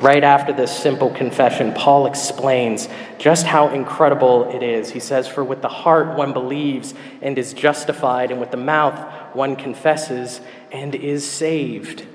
Right 0.00 0.24
after 0.24 0.54
this 0.54 0.74
simple 0.74 1.10
confession, 1.10 1.74
Paul 1.74 2.06
explains 2.06 2.88
just 3.18 3.46
how 3.46 3.68
incredible 3.68 4.48
it 4.48 4.62
is. 4.62 4.90
He 4.90 5.00
says, 5.00 5.28
For 5.28 5.44
with 5.44 5.60
the 5.60 5.68
heart 5.68 6.16
one 6.16 6.32
believes 6.32 6.94
and 7.20 7.36
is 7.36 7.52
justified, 7.52 8.30
and 8.30 8.40
with 8.40 8.50
the 8.50 8.56
mouth 8.56 8.98
one 9.34 9.56
confesses 9.56 10.40
and 10.72 10.94
is 10.94 11.30
saved. 11.30 12.06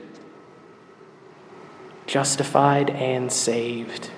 Justified 2.07 2.89
and 2.89 3.31
saved. 3.31 4.09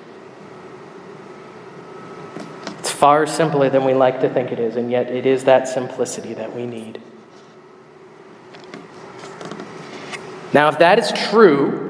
It's 2.80 2.92
far 2.92 3.28
simpler 3.28 3.70
than 3.70 3.84
we 3.84 3.94
like 3.94 4.22
to 4.22 4.30
think 4.30 4.54
it 4.54 4.60
is, 4.60 4.78
and 4.78 4.90
yet 4.90 5.12
it 5.12 5.26
is 5.26 5.44
that 5.44 5.68
simplicity 5.68 6.34
that 6.36 6.56
we 6.56 6.66
need. 6.66 7.02
Now, 10.54 10.70
if 10.70 10.80
that 10.80 11.00
is 11.00 11.12
true, 11.30 11.87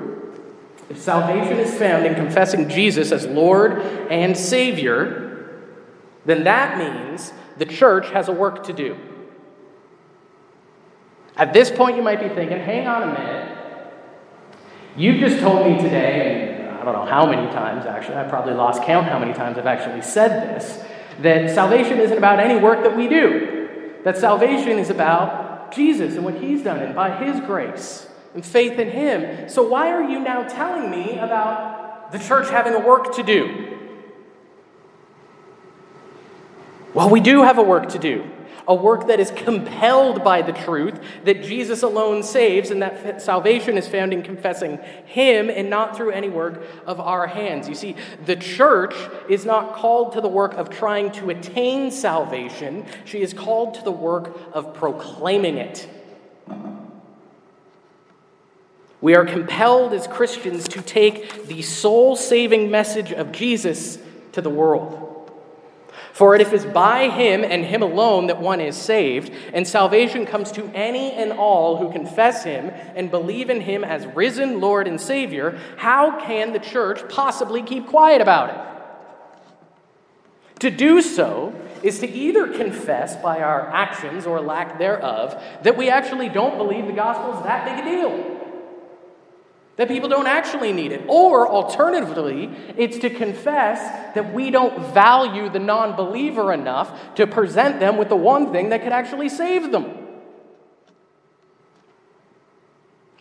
if 0.89 0.97
salvation 0.97 1.57
is 1.57 1.73
found 1.77 2.05
in 2.05 2.15
confessing 2.15 2.69
Jesus 2.69 3.11
as 3.11 3.25
Lord 3.25 3.79
and 4.09 4.37
Savior, 4.37 5.67
then 6.25 6.45
that 6.45 6.77
means 6.77 7.33
the 7.57 7.65
church 7.65 8.09
has 8.11 8.29
a 8.29 8.31
work 8.31 8.63
to 8.65 8.73
do. 8.73 8.97
At 11.35 11.53
this 11.53 11.69
point, 11.69 11.97
you 11.97 12.01
might 12.01 12.21
be 12.21 12.29
thinking, 12.29 12.57
hang 12.57 12.87
on 12.87 13.03
a 13.03 13.07
minute. 13.07 13.57
You've 14.95 15.19
just 15.19 15.39
told 15.39 15.67
me 15.67 15.77
today, 15.77 16.65
and 16.67 16.77
I 16.77 16.83
don't 16.83 16.93
know 16.93 17.05
how 17.05 17.29
many 17.29 17.47
times 17.51 17.85
actually, 17.85 18.17
I 18.17 18.23
probably 18.23 18.53
lost 18.53 18.81
count 18.83 19.07
how 19.07 19.19
many 19.19 19.33
times 19.33 19.57
I've 19.57 19.67
actually 19.67 20.01
said 20.01 20.55
this, 20.55 20.83
that 21.19 21.49
salvation 21.51 21.99
isn't 21.99 22.17
about 22.17 22.39
any 22.39 22.59
work 22.59 22.83
that 22.83 22.95
we 22.95 23.07
do. 23.07 23.99
That 24.03 24.17
salvation 24.17 24.79
is 24.79 24.89
about 24.89 25.73
Jesus 25.73 26.15
and 26.15 26.23
what 26.23 26.35
He's 26.35 26.63
done 26.63 26.79
and 26.79 26.95
by 26.95 27.23
His 27.23 27.39
grace 27.41 28.06
and 28.37 28.45
faith 28.45 28.77
in 28.77 28.91
Him. 28.91 29.49
So, 29.49 29.67
why 29.67 29.91
are 29.91 30.03
you 30.03 30.19
now 30.19 30.43
telling 30.43 30.91
me 30.91 31.17
about 31.17 32.11
the 32.11 32.19
church 32.19 32.51
having 32.51 32.75
a 32.75 32.79
work 32.79 33.15
to 33.15 33.23
do? 33.23 33.79
Well, 36.93 37.09
we 37.09 37.19
do 37.19 37.41
have 37.41 37.57
a 37.57 37.63
work 37.63 37.89
to 37.89 37.97
do. 37.97 38.29
A 38.67 38.75
work 38.75 39.07
that 39.07 39.19
is 39.19 39.31
compelled 39.31 40.23
by 40.23 40.43
the 40.43 40.51
truth 40.51 41.01
that 41.23 41.41
Jesus 41.41 41.81
alone 41.81 42.21
saves, 42.21 42.69
and 42.69 42.79
that 42.83 43.23
salvation 43.23 43.75
is 43.75 43.87
found 43.87 44.13
in 44.13 44.21
confessing 44.21 44.77
Him 45.07 45.49
and 45.49 45.67
not 45.67 45.97
through 45.97 46.11
any 46.11 46.29
work 46.29 46.63
of 46.85 46.99
our 46.99 47.25
hands. 47.25 47.67
You 47.67 47.73
see, 47.73 47.95
the 48.23 48.35
church 48.35 48.93
is 49.27 49.45
not 49.45 49.73
called 49.73 50.13
to 50.13 50.21
the 50.21 50.27
work 50.27 50.53
of 50.53 50.69
trying 50.69 51.11
to 51.13 51.31
attain 51.31 51.89
salvation, 51.89 52.85
she 53.03 53.23
is 53.23 53.33
called 53.33 53.73
to 53.73 53.83
the 53.83 53.91
work 53.91 54.37
of 54.53 54.75
proclaiming 54.75 55.57
it. 55.57 55.89
We 58.99 59.15
are 59.15 59.25
compelled 59.25 59.93
as 59.93 60.07
Christians 60.07 60.67
to 60.69 60.81
take 60.81 61.47
the 61.47 61.61
soul 61.61 62.15
saving 62.15 62.71
message 62.71 63.11
of 63.11 63.31
Jesus 63.31 63.99
to 64.31 64.41
the 64.41 64.49
world. 64.49 65.03
For 66.13 66.33
it 66.33 66.41
if 66.41 66.51
it 66.51 66.55
is 66.55 66.65
by 66.65 67.09
him 67.09 67.43
and 67.43 67.63
him 67.63 67.83
alone 67.83 68.25
that 68.27 68.41
one 68.41 68.59
is 68.59 68.75
saved, 68.75 69.31
and 69.53 69.67
salvation 69.67 70.25
comes 70.25 70.51
to 70.53 70.65
any 70.73 71.11
and 71.11 71.31
all 71.31 71.77
who 71.77 71.91
confess 71.91 72.43
him 72.43 72.71
and 72.95 73.11
believe 73.11 73.51
in 73.51 73.61
him 73.61 73.83
as 73.83 74.07
risen 74.07 74.59
Lord 74.59 74.87
and 74.87 74.99
Savior. 74.99 75.59
How 75.77 76.19
can 76.19 76.53
the 76.53 76.59
church 76.59 77.07
possibly 77.07 77.61
keep 77.61 77.85
quiet 77.85 78.19
about 78.19 78.49
it? 78.49 78.57
To 80.61 80.71
do 80.71 81.03
so 81.03 81.53
is 81.83 81.99
to 81.99 82.09
either 82.09 82.47
confess 82.47 83.15
by 83.17 83.41
our 83.41 83.69
actions 83.69 84.25
or 84.25 84.41
lack 84.41 84.79
thereof 84.79 85.39
that 85.61 85.77
we 85.77 85.87
actually 85.87 86.29
don't 86.29 86.57
believe 86.57 86.87
the 86.87 86.93
gospel 86.93 87.37
is 87.37 87.43
that 87.43 87.63
big 87.63 87.85
a 87.85 87.89
deal 87.95 88.36
that 89.77 89.87
people 89.87 90.09
don't 90.09 90.27
actually 90.27 90.73
need 90.73 90.91
it. 90.91 91.03
Or 91.07 91.47
alternatively, 91.47 92.49
it's 92.75 92.97
to 92.99 93.09
confess 93.09 93.79
that 94.15 94.33
we 94.33 94.51
don't 94.51 94.93
value 94.93 95.49
the 95.49 95.59
non 95.59 95.95
believer 95.95 96.51
enough 96.51 97.15
to 97.15 97.25
present 97.25 97.79
them 97.79 97.97
with 97.97 98.09
the 98.09 98.15
one 98.15 98.51
thing 98.51 98.69
that 98.69 98.83
could 98.83 98.91
actually 98.91 99.29
save 99.29 99.71
them. 99.71 100.05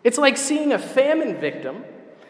It's 0.02 0.18
like 0.18 0.36
seeing 0.36 0.72
a 0.72 0.78
famine 0.78 1.36
victim, 1.38 1.84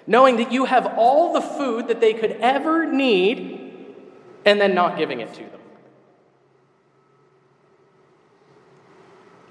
knowing 0.06 0.38
that 0.38 0.50
you 0.50 0.64
have 0.64 0.95
all 0.97 1.33
the 1.33 1.40
food 1.40 1.88
that 1.88 2.00
they 2.00 2.14
could 2.14 2.33
ever 2.40 2.90
need, 2.90 3.75
and 4.45 4.61
then 4.61 4.75
not 4.75 4.97
giving 4.99 5.21
it 5.21 5.33
to 5.35 5.40
them. 5.40 5.55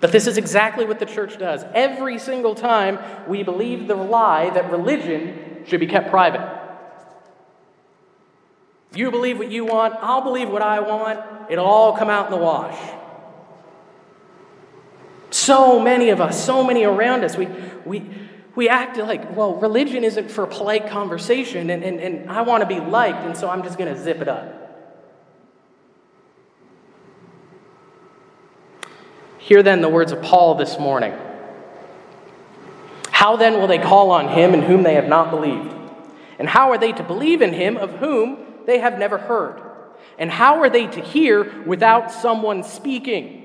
But 0.01 0.11
this 0.11 0.27
is 0.27 0.37
exactly 0.37 0.85
what 0.85 0.99
the 0.99 1.05
church 1.05 1.37
does. 1.37 1.63
Every 1.73 2.19
single 2.19 2.53
time 2.53 2.99
we 3.27 3.43
believe 3.43 3.87
the 3.87 3.95
lie 3.95 4.49
that 4.49 4.69
religion 4.69 5.63
should 5.65 5.79
be 5.79 5.87
kept 5.87 6.09
private. 6.09 6.61
You 8.93 9.11
believe 9.11 9.37
what 9.37 9.51
you 9.51 9.65
want, 9.65 9.95
I'll 10.01 10.21
believe 10.21 10.49
what 10.49 10.61
I 10.61 10.79
want, 10.79 11.19
it'll 11.49 11.65
all 11.65 11.97
come 11.97 12.09
out 12.09 12.27
in 12.27 12.31
the 12.31 12.37
wash. 12.37 12.77
So 15.31 15.81
many 15.81 16.09
of 16.09 16.21
us, 16.21 16.41
so 16.41 16.63
many 16.63 16.85
around 16.85 17.25
us, 17.25 17.35
we, 17.35 17.47
we, 17.83 18.09
we 18.55 18.69
act 18.69 18.95
like, 18.97 19.35
well, 19.35 19.55
religion 19.55 20.05
isn't 20.05 20.31
for 20.31 20.47
polite 20.47 20.87
conversation, 20.87 21.69
and, 21.69 21.83
and, 21.83 21.99
and 21.99 22.31
I 22.31 22.41
want 22.43 22.61
to 22.61 22.67
be 22.67 22.79
liked, 22.79 23.25
and 23.25 23.35
so 23.35 23.49
I'm 23.49 23.63
just 23.63 23.77
going 23.77 23.93
to 23.93 24.01
zip 24.01 24.21
it 24.21 24.29
up. 24.29 24.64
Hear 29.45 29.61
then 29.61 29.81
the 29.81 29.89
words 29.89 30.11
of 30.11 30.23
Paul 30.23 30.55
this 30.55 30.79
morning. 30.79 31.13
How 33.11 33.35
then 33.35 33.59
will 33.59 33.67
they 33.67 33.77
call 33.77 34.09
on 34.09 34.27
him 34.27 34.55
in 34.55 34.63
whom 34.63 34.81
they 34.81 34.95
have 34.95 35.07
not 35.07 35.29
believed? 35.29 35.71
And 36.39 36.49
how 36.49 36.71
are 36.71 36.79
they 36.79 36.91
to 36.93 37.03
believe 37.03 37.43
in 37.43 37.53
him 37.53 37.77
of 37.77 37.91
whom 37.91 38.39
they 38.65 38.79
have 38.79 38.97
never 38.97 39.19
heard? 39.19 39.61
And 40.17 40.31
how 40.31 40.61
are 40.61 40.69
they 40.71 40.87
to 40.87 40.99
hear 40.99 41.61
without 41.61 42.11
someone 42.11 42.63
speaking? 42.63 43.44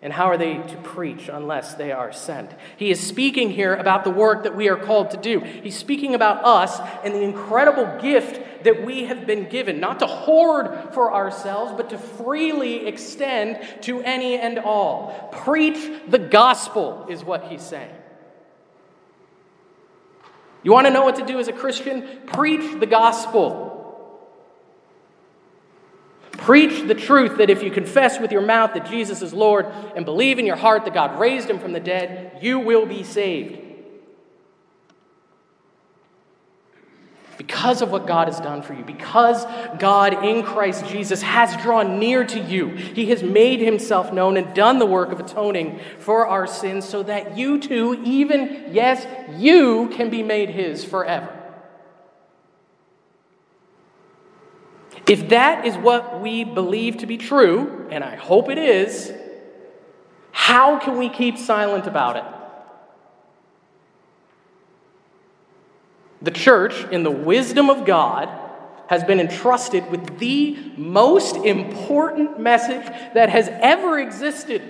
And 0.00 0.12
how 0.12 0.26
are 0.26 0.36
they 0.36 0.58
to 0.58 0.76
preach 0.84 1.28
unless 1.28 1.74
they 1.74 1.90
are 1.90 2.12
sent? 2.12 2.52
He 2.76 2.90
is 2.90 3.04
speaking 3.04 3.50
here 3.50 3.74
about 3.74 4.04
the 4.04 4.10
work 4.10 4.44
that 4.44 4.54
we 4.54 4.68
are 4.68 4.76
called 4.76 5.10
to 5.10 5.16
do. 5.16 5.40
He's 5.40 5.76
speaking 5.76 6.14
about 6.14 6.44
us 6.44 6.78
and 7.02 7.14
the 7.14 7.22
incredible 7.22 8.00
gift 8.00 8.64
that 8.64 8.84
we 8.84 9.04
have 9.04 9.26
been 9.26 9.48
given, 9.48 9.80
not 9.80 9.98
to 9.98 10.06
hoard 10.06 10.94
for 10.94 11.12
ourselves, 11.12 11.72
but 11.76 11.90
to 11.90 11.98
freely 11.98 12.86
extend 12.86 13.58
to 13.82 14.00
any 14.02 14.38
and 14.38 14.58
all. 14.60 15.30
Preach 15.32 15.78
the 16.08 16.18
gospel, 16.18 17.06
is 17.08 17.24
what 17.24 17.44
he's 17.44 17.62
saying. 17.62 17.94
You 20.62 20.72
want 20.72 20.86
to 20.86 20.92
know 20.92 21.04
what 21.04 21.16
to 21.16 21.26
do 21.26 21.38
as 21.38 21.48
a 21.48 21.52
Christian? 21.52 22.06
Preach 22.26 22.78
the 22.78 22.86
gospel. 22.86 23.67
Preach 26.38 26.86
the 26.86 26.94
truth 26.94 27.38
that 27.38 27.50
if 27.50 27.64
you 27.64 27.70
confess 27.70 28.20
with 28.20 28.30
your 28.30 28.40
mouth 28.40 28.72
that 28.74 28.88
Jesus 28.88 29.22
is 29.22 29.34
Lord 29.34 29.66
and 29.96 30.04
believe 30.04 30.38
in 30.38 30.46
your 30.46 30.56
heart 30.56 30.84
that 30.84 30.94
God 30.94 31.18
raised 31.18 31.50
him 31.50 31.58
from 31.58 31.72
the 31.72 31.80
dead, 31.80 32.38
you 32.40 32.60
will 32.60 32.86
be 32.86 33.02
saved. 33.02 33.58
Because 37.36 37.82
of 37.82 37.90
what 37.90 38.06
God 38.06 38.28
has 38.28 38.40
done 38.40 38.62
for 38.62 38.72
you, 38.72 38.84
because 38.84 39.44
God 39.78 40.24
in 40.24 40.44
Christ 40.44 40.86
Jesus 40.86 41.22
has 41.22 41.56
drawn 41.60 41.98
near 41.98 42.24
to 42.24 42.38
you, 42.38 42.68
He 42.68 43.10
has 43.10 43.22
made 43.22 43.60
Himself 43.60 44.12
known 44.12 44.36
and 44.36 44.54
done 44.54 44.78
the 44.78 44.86
work 44.86 45.10
of 45.10 45.20
atoning 45.20 45.80
for 45.98 46.26
our 46.26 46.46
sins 46.46 46.88
so 46.88 47.02
that 47.02 47.36
you 47.36 47.60
too, 47.60 48.00
even, 48.04 48.68
yes, 48.70 49.06
you 49.36 49.88
can 49.92 50.08
be 50.08 50.22
made 50.22 50.50
His 50.50 50.84
forever. 50.84 51.37
If 55.08 55.30
that 55.30 55.64
is 55.64 55.76
what 55.76 56.20
we 56.20 56.44
believe 56.44 56.98
to 56.98 57.06
be 57.06 57.16
true, 57.16 57.88
and 57.90 58.04
I 58.04 58.16
hope 58.16 58.50
it 58.50 58.58
is, 58.58 59.12
How 60.32 60.78
can 60.78 60.98
we 60.98 61.08
keep 61.08 61.38
silent 61.38 61.86
about 61.86 62.16
it? 62.16 62.24
The 66.22 66.30
church, 66.30 66.84
in 66.90 67.02
the 67.02 67.10
wisdom 67.10 67.70
of 67.70 67.86
God, 67.86 68.28
has 68.88 69.04
been 69.04 69.20
entrusted 69.20 69.90
with 69.90 70.18
the 70.18 70.56
most 70.76 71.36
important 71.36 72.40
message 72.40 72.86
that 73.14 73.28
has 73.28 73.48
ever 73.48 73.98
existed. 73.98 74.62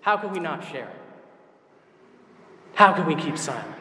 How 0.00 0.16
can 0.16 0.32
we 0.32 0.40
not 0.40 0.64
share 0.64 0.88
it? 0.88 1.00
How 2.74 2.92
can 2.92 3.06
we 3.06 3.14
keep 3.14 3.38
silent? 3.38 3.75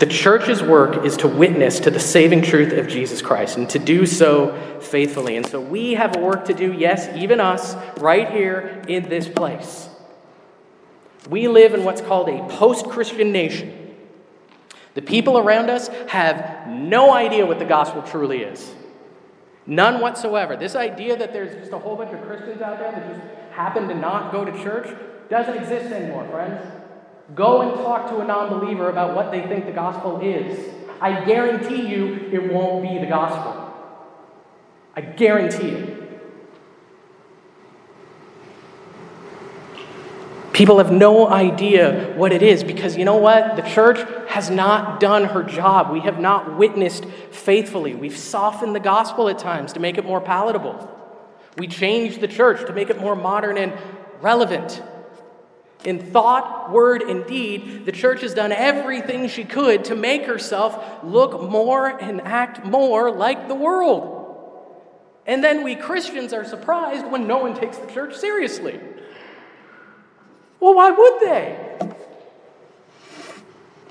The 0.00 0.06
church's 0.06 0.62
work 0.62 1.04
is 1.04 1.18
to 1.18 1.28
witness 1.28 1.78
to 1.80 1.90
the 1.90 2.00
saving 2.00 2.40
truth 2.40 2.72
of 2.72 2.88
Jesus 2.88 3.20
Christ 3.20 3.58
and 3.58 3.68
to 3.68 3.78
do 3.78 4.06
so 4.06 4.80
faithfully. 4.80 5.36
And 5.36 5.44
so 5.44 5.60
we 5.60 5.92
have 5.92 6.16
a 6.16 6.20
work 6.20 6.46
to 6.46 6.54
do, 6.54 6.72
yes, 6.72 7.14
even 7.14 7.38
us, 7.38 7.74
right 7.98 8.30
here 8.30 8.82
in 8.88 9.10
this 9.10 9.28
place. 9.28 9.90
We 11.28 11.48
live 11.48 11.74
in 11.74 11.84
what's 11.84 12.00
called 12.00 12.30
a 12.30 12.42
post 12.48 12.86
Christian 12.86 13.30
nation. 13.30 13.94
The 14.94 15.02
people 15.02 15.36
around 15.36 15.68
us 15.68 15.88
have 16.08 16.66
no 16.66 17.12
idea 17.12 17.44
what 17.44 17.58
the 17.58 17.66
gospel 17.66 18.00
truly 18.00 18.38
is. 18.38 18.74
None 19.66 20.00
whatsoever. 20.00 20.56
This 20.56 20.76
idea 20.76 21.14
that 21.18 21.34
there's 21.34 21.54
just 21.56 21.72
a 21.72 21.78
whole 21.78 21.96
bunch 21.96 22.14
of 22.14 22.26
Christians 22.26 22.62
out 22.62 22.78
there 22.78 22.90
that 22.90 23.06
just 23.06 23.52
happen 23.52 23.86
to 23.88 23.94
not 23.94 24.32
go 24.32 24.46
to 24.46 24.62
church 24.62 24.88
doesn't 25.28 25.58
exist 25.58 25.92
anymore, 25.92 26.26
friends. 26.30 26.79
Go 27.34 27.62
and 27.62 27.74
talk 27.74 28.08
to 28.10 28.20
a 28.20 28.24
non 28.24 28.58
believer 28.58 28.88
about 28.90 29.14
what 29.14 29.30
they 29.30 29.40
think 29.46 29.66
the 29.66 29.72
gospel 29.72 30.20
is. 30.20 30.74
I 31.00 31.24
guarantee 31.24 31.86
you 31.86 32.28
it 32.32 32.52
won't 32.52 32.82
be 32.82 32.98
the 32.98 33.06
gospel. 33.06 33.66
I 34.96 35.00
guarantee 35.00 35.68
it. 35.68 36.00
People 40.52 40.76
have 40.76 40.92
no 40.92 41.26
idea 41.26 42.12
what 42.16 42.32
it 42.32 42.42
is 42.42 42.64
because 42.64 42.96
you 42.96 43.06
know 43.06 43.16
what? 43.16 43.56
The 43.56 43.62
church 43.62 43.98
has 44.28 44.50
not 44.50 45.00
done 45.00 45.24
her 45.24 45.42
job. 45.42 45.90
We 45.90 46.00
have 46.00 46.20
not 46.20 46.58
witnessed 46.58 47.06
faithfully. 47.30 47.94
We've 47.94 48.16
softened 48.16 48.74
the 48.74 48.80
gospel 48.80 49.30
at 49.30 49.38
times 49.38 49.72
to 49.72 49.80
make 49.80 49.96
it 49.96 50.04
more 50.04 50.20
palatable. 50.20 50.98
We 51.56 51.66
changed 51.66 52.20
the 52.20 52.28
church 52.28 52.66
to 52.66 52.74
make 52.74 52.90
it 52.90 53.00
more 53.00 53.16
modern 53.16 53.56
and 53.56 53.72
relevant. 54.20 54.82
In 55.84 55.98
thought, 56.12 56.70
word, 56.70 57.02
and 57.02 57.26
deed, 57.26 57.86
the 57.86 57.92
church 57.92 58.20
has 58.20 58.34
done 58.34 58.52
everything 58.52 59.28
she 59.28 59.44
could 59.44 59.86
to 59.86 59.94
make 59.94 60.26
herself 60.26 61.02
look 61.02 61.42
more 61.42 61.88
and 61.88 62.20
act 62.20 62.64
more 62.64 63.10
like 63.10 63.48
the 63.48 63.54
world. 63.54 64.16
And 65.26 65.42
then 65.42 65.64
we 65.64 65.76
Christians 65.76 66.32
are 66.32 66.44
surprised 66.44 67.06
when 67.06 67.26
no 67.26 67.38
one 67.38 67.54
takes 67.54 67.78
the 67.78 67.90
church 67.90 68.14
seriously. 68.16 68.78
Well, 70.58 70.74
why 70.74 70.90
would 70.90 71.20
they? 71.20 71.78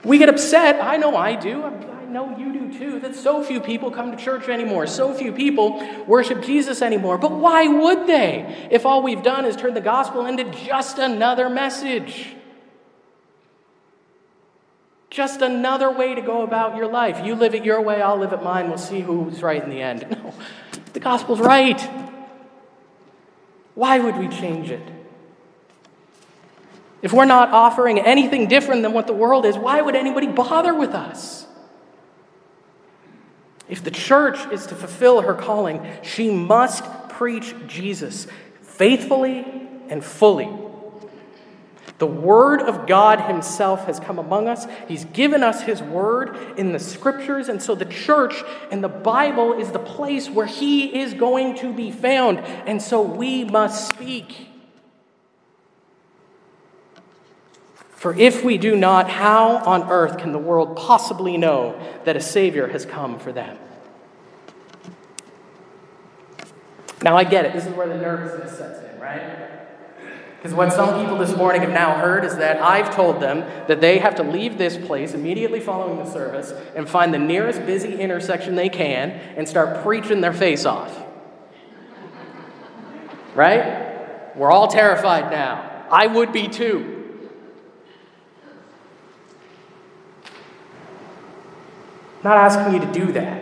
We 0.03 0.17
get 0.17 0.29
upset. 0.29 0.83
I 0.83 0.97
know 0.97 1.15
I 1.15 1.35
do 1.35 1.63
know 2.11 2.37
you 2.37 2.51
do 2.51 2.77
too, 2.77 2.99
that 2.99 3.15
so 3.15 3.43
few 3.43 3.59
people 3.59 3.91
come 3.91 4.11
to 4.11 4.17
church 4.17 4.49
anymore. 4.49 4.87
So 4.87 5.13
few 5.13 5.31
people 5.31 5.83
worship 6.05 6.43
Jesus 6.43 6.81
anymore. 6.81 7.17
But 7.17 7.31
why 7.31 7.67
would 7.67 8.07
they 8.07 8.67
if 8.71 8.85
all 8.85 9.01
we've 9.01 9.23
done 9.23 9.45
is 9.45 9.55
turn 9.55 9.73
the 9.73 9.81
gospel 9.81 10.25
into 10.25 10.43
just 10.45 10.97
another 10.97 11.49
message? 11.49 12.35
Just 15.09 15.41
another 15.41 15.91
way 15.91 16.13
to 16.13 16.21
go 16.21 16.43
about 16.43 16.75
your 16.75 16.87
life. 16.87 17.25
You 17.25 17.35
live 17.35 17.55
it 17.55 17.65
your 17.65 17.81
way, 17.81 18.01
I'll 18.01 18.17
live 18.17 18.33
it 18.33 18.43
mine. 18.43 18.69
We'll 18.69 18.77
see 18.77 19.01
who's 19.01 19.41
right 19.41 19.63
in 19.63 19.69
the 19.69 19.81
end. 19.81 20.05
No, 20.23 20.33
the 20.93 20.99
gospel's 20.99 21.39
right. 21.39 21.79
Why 23.75 23.99
would 23.99 24.17
we 24.17 24.27
change 24.27 24.71
it? 24.71 24.81
If 27.01 27.13
we're 27.13 27.25
not 27.25 27.49
offering 27.51 27.99
anything 27.99 28.47
different 28.47 28.81
than 28.81 28.93
what 28.93 29.07
the 29.07 29.13
world 29.13 29.45
is, 29.45 29.57
why 29.57 29.81
would 29.81 29.95
anybody 29.95 30.27
bother 30.27 30.73
with 30.73 30.91
us? 30.91 31.47
If 33.79 33.85
the 33.85 33.91
church 33.91 34.37
is 34.51 34.65
to 34.67 34.75
fulfill 34.75 35.21
her 35.21 35.33
calling, 35.33 35.87
she 36.01 36.29
must 36.29 36.83
preach 37.07 37.55
Jesus 37.65 38.27
faithfully 38.61 39.45
and 39.87 40.03
fully. 40.03 40.49
The 41.97 42.05
Word 42.05 42.61
of 42.61 42.87
God 42.87 43.21
Himself 43.21 43.85
has 43.85 43.97
come 43.97 44.19
among 44.19 44.49
us. 44.49 44.67
He's 44.89 45.05
given 45.05 45.43
us 45.43 45.61
His 45.61 45.81
Word 45.81 46.35
in 46.57 46.73
the 46.73 46.79
Scriptures, 46.79 47.47
and 47.47 47.61
so 47.61 47.73
the 47.73 47.85
church 47.85 48.43
and 48.69 48.83
the 48.83 48.89
Bible 48.89 49.53
is 49.53 49.71
the 49.71 49.79
place 49.79 50.29
where 50.29 50.45
He 50.45 50.99
is 50.99 51.13
going 51.13 51.55
to 51.59 51.71
be 51.71 51.89
found, 51.89 52.39
and 52.39 52.81
so 52.81 53.01
we 53.01 53.45
must 53.45 53.87
speak. 53.87 54.49
For 57.91 58.13
if 58.13 58.43
we 58.43 58.57
do 58.57 58.75
not, 58.75 59.09
how 59.09 59.55
on 59.59 59.89
earth 59.89 60.17
can 60.17 60.33
the 60.33 60.37
world 60.37 60.75
possibly 60.75 61.37
know 61.37 61.79
that 62.03 62.17
a 62.17 62.21
Savior 62.21 62.67
has 62.67 62.85
come 62.85 63.17
for 63.19 63.31
them? 63.31 63.57
Now, 67.03 67.15
I 67.15 67.23
get 67.23 67.45
it. 67.45 67.53
This 67.53 67.65
is 67.65 67.73
where 67.73 67.87
the 67.87 67.97
nervousness 67.97 68.57
sets 68.57 68.79
in, 68.79 68.99
right? 68.99 69.49
Because 70.37 70.53
what 70.53 70.71
some 70.71 71.01
people 71.01 71.17
this 71.17 71.35
morning 71.35 71.61
have 71.61 71.71
now 71.71 71.95
heard 71.95 72.23
is 72.23 72.37
that 72.37 72.61
I've 72.61 72.93
told 72.95 73.21
them 73.21 73.39
that 73.67 73.81
they 73.81 73.99
have 73.99 74.15
to 74.15 74.23
leave 74.23 74.57
this 74.57 74.77
place 74.77 75.13
immediately 75.13 75.59
following 75.59 75.97
the 75.97 76.09
service 76.09 76.53
and 76.75 76.87
find 76.87 77.13
the 77.13 77.19
nearest 77.19 77.65
busy 77.65 77.99
intersection 77.99 78.55
they 78.55 78.69
can 78.69 79.11
and 79.11 79.47
start 79.47 79.83
preaching 79.83 80.21
their 80.21 80.33
face 80.33 80.65
off. 80.65 80.97
Right? 83.35 84.35
We're 84.35 84.51
all 84.51 84.67
terrified 84.67 85.29
now. 85.29 85.87
I 85.91 86.07
would 86.07 86.31
be 86.31 86.47
too. 86.47 86.99
not 92.23 92.37
asking 92.37 92.73
you 92.73 92.79
to 92.79 92.91
do 92.91 93.11
that. 93.13 93.38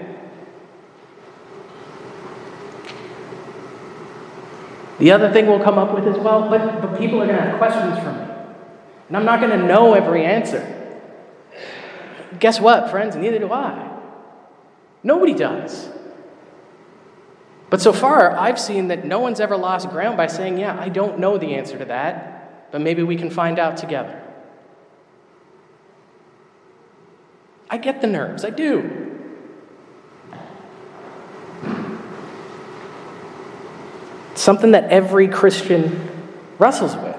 The 5.00 5.12
other 5.12 5.32
thing 5.32 5.48
we'll 5.48 5.64
come 5.64 5.78
up 5.78 5.94
with 5.94 6.08
is 6.08 6.18
well, 6.18 6.50
but, 6.50 6.82
but 6.82 7.00
people 7.00 7.22
are 7.22 7.26
going 7.26 7.38
to 7.38 7.44
have 7.44 7.58
questions 7.58 8.00
for 8.00 8.12
me. 8.12 8.34
And 9.08 9.18
I'm 9.18 9.26
not 9.26 9.40
going 9.40 9.58
to 9.58 9.66
know 9.66 9.94
every 9.94 10.26
answer. 10.26 10.74
Guess 12.40 12.60
what, 12.60 12.90
friends? 12.90 13.16
Neither 13.16 13.40
do 13.40 13.52
I. 13.52 14.00
Nobody 15.04 15.34
does. 15.34 15.90
But 17.70 17.82
so 17.82 17.94
far, 17.94 18.32
I've 18.32 18.60
seen 18.60 18.88
that 18.88 19.06
no 19.06 19.20
one's 19.20 19.40
ever 19.40 19.58
lost 19.58 19.90
ground 19.90 20.18
by 20.18 20.28
saying, 20.28 20.58
Yeah, 20.58 20.78
I 20.80 20.90
don't 20.90 21.20
know 21.20 21.38
the 21.38 21.56
answer 21.56 21.78
to 21.78 21.86
that, 21.86 22.72
but 22.72 22.82
maybe 22.82 23.04
we 23.04 23.16
can 23.16 23.30
find 23.30 23.60
out 23.60 23.78
together. 23.78 24.22
I 27.70 27.78
get 27.78 28.02
the 28.02 28.08
nerves, 28.08 28.46
I 28.46 28.50
do. 28.50 29.07
Something 34.48 34.72
that 34.72 34.86
every 34.86 35.28
Christian 35.28 36.10
wrestles 36.58 36.96
with. 36.96 37.18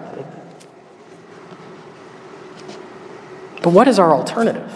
But 3.63 3.75
what 3.75 3.87
is 3.87 3.99
our 3.99 4.15
alternative? 4.15 4.73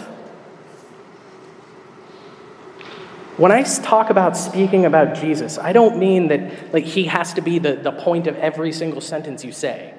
When 3.37 3.51
I 3.51 3.63
talk 3.63 4.11
about 4.11 4.37
speaking 4.37 4.85
about 4.85 5.15
Jesus, 5.15 5.57
I 5.57 5.73
don't 5.73 5.97
mean 5.97 6.27
that 6.27 6.71
like 6.71 6.83
he 6.83 7.05
has 7.05 7.33
to 7.33 7.41
be 7.41 7.57
the, 7.57 7.73
the 7.73 7.91
point 7.91 8.27
of 8.27 8.35
every 8.35 8.71
single 8.71 9.01
sentence 9.01 9.43
you 9.43 9.51
say. 9.51 9.91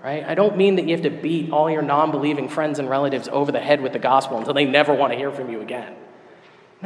Right? 0.00 0.22
I 0.22 0.36
don't 0.36 0.56
mean 0.56 0.76
that 0.76 0.84
you 0.84 0.92
have 0.92 1.02
to 1.02 1.10
beat 1.10 1.50
all 1.50 1.68
your 1.68 1.82
non 1.82 2.12
believing 2.12 2.48
friends 2.48 2.78
and 2.78 2.88
relatives 2.88 3.26
over 3.26 3.50
the 3.50 3.58
head 3.58 3.80
with 3.80 3.92
the 3.92 3.98
gospel 3.98 4.38
until 4.38 4.54
they 4.54 4.64
never 4.64 4.94
want 4.94 5.12
to 5.12 5.18
hear 5.18 5.32
from 5.32 5.50
you 5.50 5.60
again. 5.60 5.96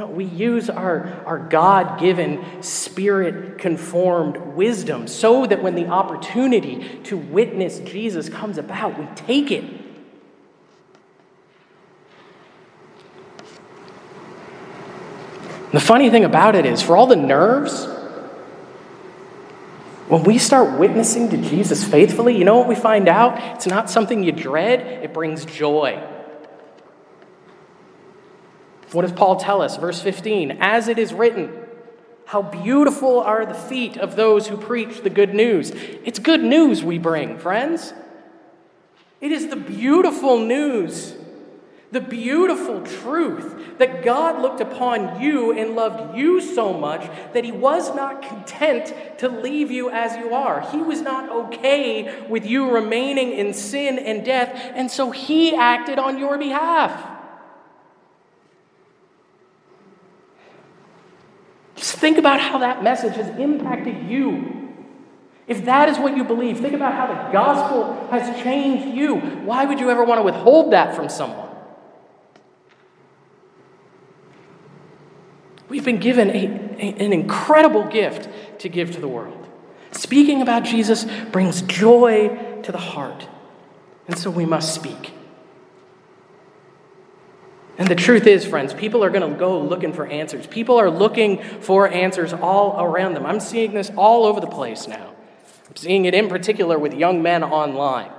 No, 0.01 0.07
we 0.07 0.25
use 0.25 0.71
our, 0.71 1.23
our 1.27 1.39
God 1.39 2.01
given, 2.01 2.63
spirit 2.63 3.59
conformed 3.59 4.39
wisdom 4.39 5.07
so 5.07 5.45
that 5.45 5.63
when 5.63 5.75
the 5.75 5.89
opportunity 5.89 6.99
to 7.05 7.19
witness 7.19 7.81
Jesus 7.81 8.31
comes 8.31 8.57
about, 8.57 8.99
we 8.99 9.05
take 9.15 9.51
it. 9.51 9.63
The 15.73 15.81
funny 15.81 16.09
thing 16.09 16.25
about 16.25 16.57
it 16.57 16.65
is, 16.65 16.81
for 16.81 16.97
all 16.97 17.07
the 17.07 17.15
nerves, 17.17 17.85
when 20.09 20.25
we 20.25 20.39
start 20.39 20.79
witnessing 20.79 21.29
to 21.29 21.37
Jesus 21.37 21.85
faithfully, 21.85 22.39
you 22.39 22.47
know 22.47 22.57
what 22.57 22.69
we 22.69 22.75
find 22.75 23.07
out? 23.07 23.57
It's 23.57 23.67
not 23.67 23.91
something 23.91 24.23
you 24.23 24.33
dread, 24.33 24.81
it 24.81 25.13
brings 25.13 25.45
joy. 25.45 26.03
What 28.92 29.03
does 29.03 29.12
Paul 29.12 29.37
tell 29.37 29.62
us? 29.62 29.76
Verse 29.76 30.00
15 30.00 30.59
As 30.61 30.88
it 30.88 30.98
is 30.98 31.12
written, 31.12 31.53
how 32.26 32.42
beautiful 32.42 33.20
are 33.20 33.44
the 33.44 33.55
feet 33.55 33.96
of 33.96 34.14
those 34.14 34.46
who 34.46 34.57
preach 34.57 35.03
the 35.03 35.11
good 35.11 35.35
news. 35.35 35.72
It's 36.05 36.20
good 36.20 36.42
news 36.42 36.85
we 36.85 36.98
bring, 36.98 37.38
friends. 37.38 37.92
It 39.20 39.33
is 39.33 39.48
the 39.48 39.57
beautiful 39.57 40.38
news 40.38 41.14
The 41.92 42.00
beautiful 42.00 42.83
truth 42.83 43.79
that 43.79 44.05
God 44.05 44.40
looked 44.40 44.61
upon 44.61 45.20
you 45.20 45.50
and 45.50 45.74
loved 45.74 46.16
you 46.16 46.40
so 46.40 46.72
much 46.72 47.00
that 47.33 47.44
He 47.44 47.50
was 47.50 47.92
not 47.96 48.22
content 48.22 48.94
to 49.18 49.29
leave 49.29 49.72
you 49.72 49.90
as 49.90 50.16
you 50.16 50.33
are. 50.33 50.61
He 50.70 50.79
was 50.79 51.00
not 51.00 51.29
okay 51.29 52.24
with 52.29 52.46
you 52.46 52.70
remaining 52.70 53.33
in 53.33 53.53
sin 53.53 53.98
and 53.98 54.24
death, 54.24 54.50
and 54.76 54.88
so 54.88 55.11
He 55.11 55.53
acted 55.57 55.98
on 55.98 56.16
your 56.16 56.38
behalf. 56.38 57.10
Just 61.81 61.95
think 61.95 62.19
about 62.19 62.40
how 62.40 62.59
that 62.59 62.83
message 62.83 63.14
has 63.14 63.29
impacted 63.38 64.07
you. 64.07 64.69
If 65.47 65.64
that 65.64 65.88
is 65.88 65.99
what 65.99 66.14
you 66.14 66.25
believe, 66.25 66.61
think 66.61 66.75
about 66.75 66.93
how 66.93 67.07
the 67.07 67.33
gospel 67.33 68.07
has 68.11 68.38
changed 68.43 68.95
you. 68.95 69.16
Why 69.16 69.64
would 69.64 69.81
you 69.81 69.88
ever 69.88 70.05
want 70.05 70.19
to 70.19 70.23
withhold 70.23 70.75
that 70.75 70.95
from 70.95 71.09
someone? 71.09 71.49
We've 75.71 75.85
been 75.85 76.01
given 76.01 76.29
a, 76.29 76.35
a, 76.35 77.05
an 77.07 77.14
incredible 77.14 77.85
gift 77.85 78.29
to 78.59 78.69
give 78.69 78.90
to 78.90 79.01
the 79.01 79.09
world. 79.09 79.49
Speaking 79.93 80.43
about 80.43 80.64
Jesus 80.64 81.07
brings 81.33 81.62
joy 81.62 82.61
to 82.62 82.73
the 82.73 82.77
heart, 82.79 83.27
and 84.07 84.19
so 84.19 84.31
we 84.31 84.45
must 84.45 84.75
speak. 84.75 85.14
And 87.81 87.88
the 87.88 87.95
truth 87.95 88.27
is, 88.27 88.45
friends, 88.45 88.75
people 88.75 89.03
are 89.03 89.09
going 89.09 89.33
to 89.33 89.38
go 89.38 89.59
looking 89.59 89.95
for 89.95 90.07
answers. 90.07 90.47
People 90.47 90.77
are 90.77 90.90
looking 90.90 91.43
for 91.43 91.88
answers 91.88 92.35
all 92.35 92.79
around 92.79 93.14
them. 93.14 93.25
I'm 93.25 93.40
seeing 93.40 93.73
this 93.73 93.90
all 93.97 94.27
over 94.27 94.38
the 94.38 94.47
place 94.47 94.87
now. 94.87 95.14
I'm 95.66 95.77
seeing 95.77 96.05
it 96.05 96.12
in 96.12 96.29
particular 96.29 96.79
with 96.79 96.93
young 96.93 97.23
men 97.23 97.43
online. 97.43 98.12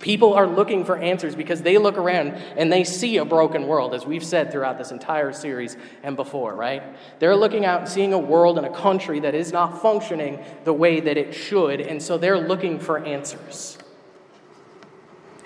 People 0.00 0.34
are 0.34 0.48
looking 0.48 0.84
for 0.84 0.98
answers 0.98 1.36
because 1.36 1.62
they 1.62 1.78
look 1.78 1.96
around 1.96 2.30
and 2.56 2.72
they 2.72 2.82
see 2.82 3.18
a 3.18 3.24
broken 3.24 3.68
world, 3.68 3.94
as 3.94 4.04
we've 4.04 4.24
said 4.24 4.50
throughout 4.50 4.78
this 4.78 4.90
entire 4.90 5.32
series 5.32 5.76
and 6.02 6.16
before, 6.16 6.56
right? 6.56 6.82
They're 7.20 7.36
looking 7.36 7.64
out 7.64 7.82
and 7.82 7.88
seeing 7.88 8.12
a 8.12 8.18
world 8.18 8.58
and 8.58 8.66
a 8.66 8.74
country 8.74 9.20
that 9.20 9.36
is 9.36 9.52
not 9.52 9.80
functioning 9.80 10.44
the 10.64 10.72
way 10.72 10.98
that 10.98 11.16
it 11.16 11.34
should, 11.34 11.80
and 11.80 12.02
so 12.02 12.18
they're 12.18 12.40
looking 12.40 12.80
for 12.80 12.98
answers. 12.98 13.78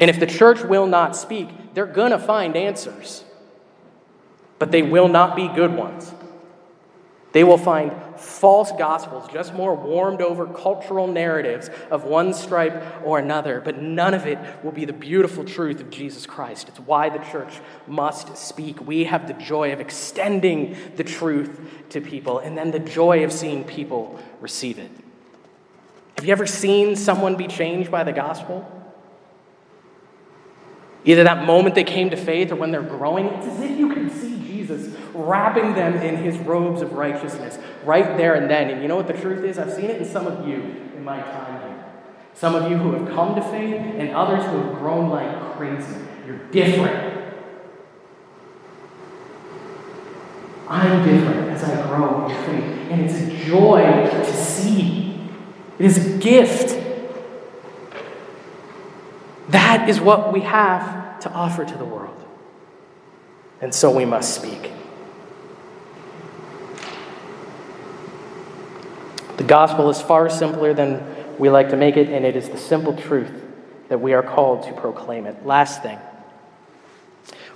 And 0.01 0.11
if 0.11 0.21
the 0.21 0.27
church 0.27 0.63
will 0.63 0.87
not 0.87 1.17
speak, 1.17 1.49
they're 1.75 1.87
going 1.87 2.13
to 2.13 2.19
find 2.19 2.57
answers, 2.57 3.25
but 4.59 4.71
they 4.71 4.83
will 4.83 5.09
not 5.09 5.35
be 5.35 5.49
good 5.49 5.75
ones. 5.75 6.13
They 7.33 7.45
will 7.45 7.59
find 7.59 7.93
false 8.17 8.73
gospels, 8.73 9.29
just 9.31 9.53
more 9.53 9.75
warmed 9.75 10.23
over 10.23 10.47
cultural 10.47 11.07
narratives 11.07 11.69
of 11.91 12.05
one 12.05 12.33
stripe 12.33 12.83
or 13.05 13.19
another, 13.19 13.61
but 13.61 13.81
none 13.83 14.15
of 14.15 14.27
it 14.27 14.39
will 14.65 14.73
be 14.73 14.87
the 14.87 14.95
beautiful 14.95 15.45
truth 15.45 15.81
of 15.81 15.91
Jesus 15.91 16.25
Christ. 16.25 16.69
It's 16.69 16.81
why 16.81 17.11
the 17.11 17.19
church 17.19 17.61
must 17.87 18.37
speak. 18.39 18.87
We 18.87 19.05
have 19.05 19.29
the 19.29 19.35
joy 19.35 19.73
of 19.73 19.81
extending 19.81 20.77
the 20.97 21.05
truth 21.05 21.61
to 21.91 22.01
people, 22.01 22.39
and 22.39 22.57
then 22.57 22.71
the 22.71 22.79
joy 22.79 23.25
of 23.25 23.33
seeing 23.33 23.63
people 23.63 24.19
receive 24.41 24.79
it. 24.79 24.91
Have 26.17 26.25
you 26.25 26.33
ever 26.33 26.47
seen 26.47 26.97
someone 26.97 27.37
be 27.37 27.47
changed 27.47 27.91
by 27.91 28.05
the 28.05 28.13
gospel? 28.13 28.78
Either 31.05 31.25
that 31.25 31.45
moment 31.45 31.75
they 31.75 31.85
came 31.85 32.11
to 32.11 32.17
faith 32.17 32.53
or 32.53 32.57
when 32.57 32.71
they're 32.71 32.83
growing, 32.83 33.27
it's 33.27 33.47
as 33.47 33.61
if 33.61 33.79
you 33.79 33.93
can 33.93 34.11
see 34.11 34.39
Jesus 34.47 34.95
wrapping 35.15 35.75
them 35.75 35.95
in 35.95 36.17
his 36.17 36.37
robes 36.39 36.83
of 36.83 36.93
righteousness 36.93 37.59
right 37.85 38.17
there 38.17 38.35
and 38.35 38.51
then. 38.51 38.71
And 38.71 38.83
you 38.83 38.89
know 38.89 38.97
what 38.97 39.07
the 39.07 39.15
truth 39.15 39.45
is? 39.45 39.59
I've 39.59 39.73
seen 39.73 39.87
it 39.87 40.03
in 40.03 40.05
some 40.05 40.27
of 40.27 40.47
you 40.47 40.57
in 40.97 41.05
my 41.05 41.21
time 41.21 41.63
here. 41.63 41.85
Some 42.35 42.55
of 42.55 42.71
you 42.71 42.77
who 42.77 42.93
have 42.93 43.09
come 43.15 43.35
to 43.35 43.43
faith 43.43 43.75
and 43.75 44.11
others 44.11 44.45
who 44.45 44.63
have 44.63 44.75
grown 44.75 45.11
like 45.11 45.57
crazy. 45.57 45.99
You're 46.27 46.39
different. 46.51 47.19
I'm 50.69 51.05
different 51.05 51.49
as 51.51 51.65
I 51.65 51.87
grow 51.89 52.29
in 52.29 52.45
faith. 52.45 52.91
And 52.91 53.01
it's 53.03 53.15
a 53.15 53.47
joy 53.47 53.83
to 53.83 54.33
see. 54.37 55.19
It 55.79 55.87
is 55.87 56.15
a 56.15 56.19
gift. 56.19 56.88
That 59.69 59.87
is 59.87 60.01
what 60.01 60.33
we 60.33 60.41
have 60.41 61.21
to 61.21 61.31
offer 61.31 61.63
to 61.63 61.77
the 61.77 61.85
world. 61.85 62.25
And 63.61 63.75
so 63.75 63.95
we 63.95 64.07
must 64.07 64.35
speak. 64.35 64.73
The 69.37 69.45
gospel 69.45 69.91
is 69.91 70.01
far 70.01 70.31
simpler 70.31 70.73
than 70.73 71.05
we 71.39 71.51
like 71.51 71.69
to 71.69 71.77
make 71.77 71.99
it, 71.99 72.09
and 72.09 72.25
it 72.25 72.35
is 72.35 72.49
the 72.49 72.57
simple 72.57 72.97
truth 72.97 73.31
that 73.91 74.01
we 74.01 74.15
are 74.15 74.23
called 74.23 74.63
to 74.63 74.73
proclaim 74.73 75.27
it. 75.27 75.45
Last 75.45 75.83
thing, 75.83 75.99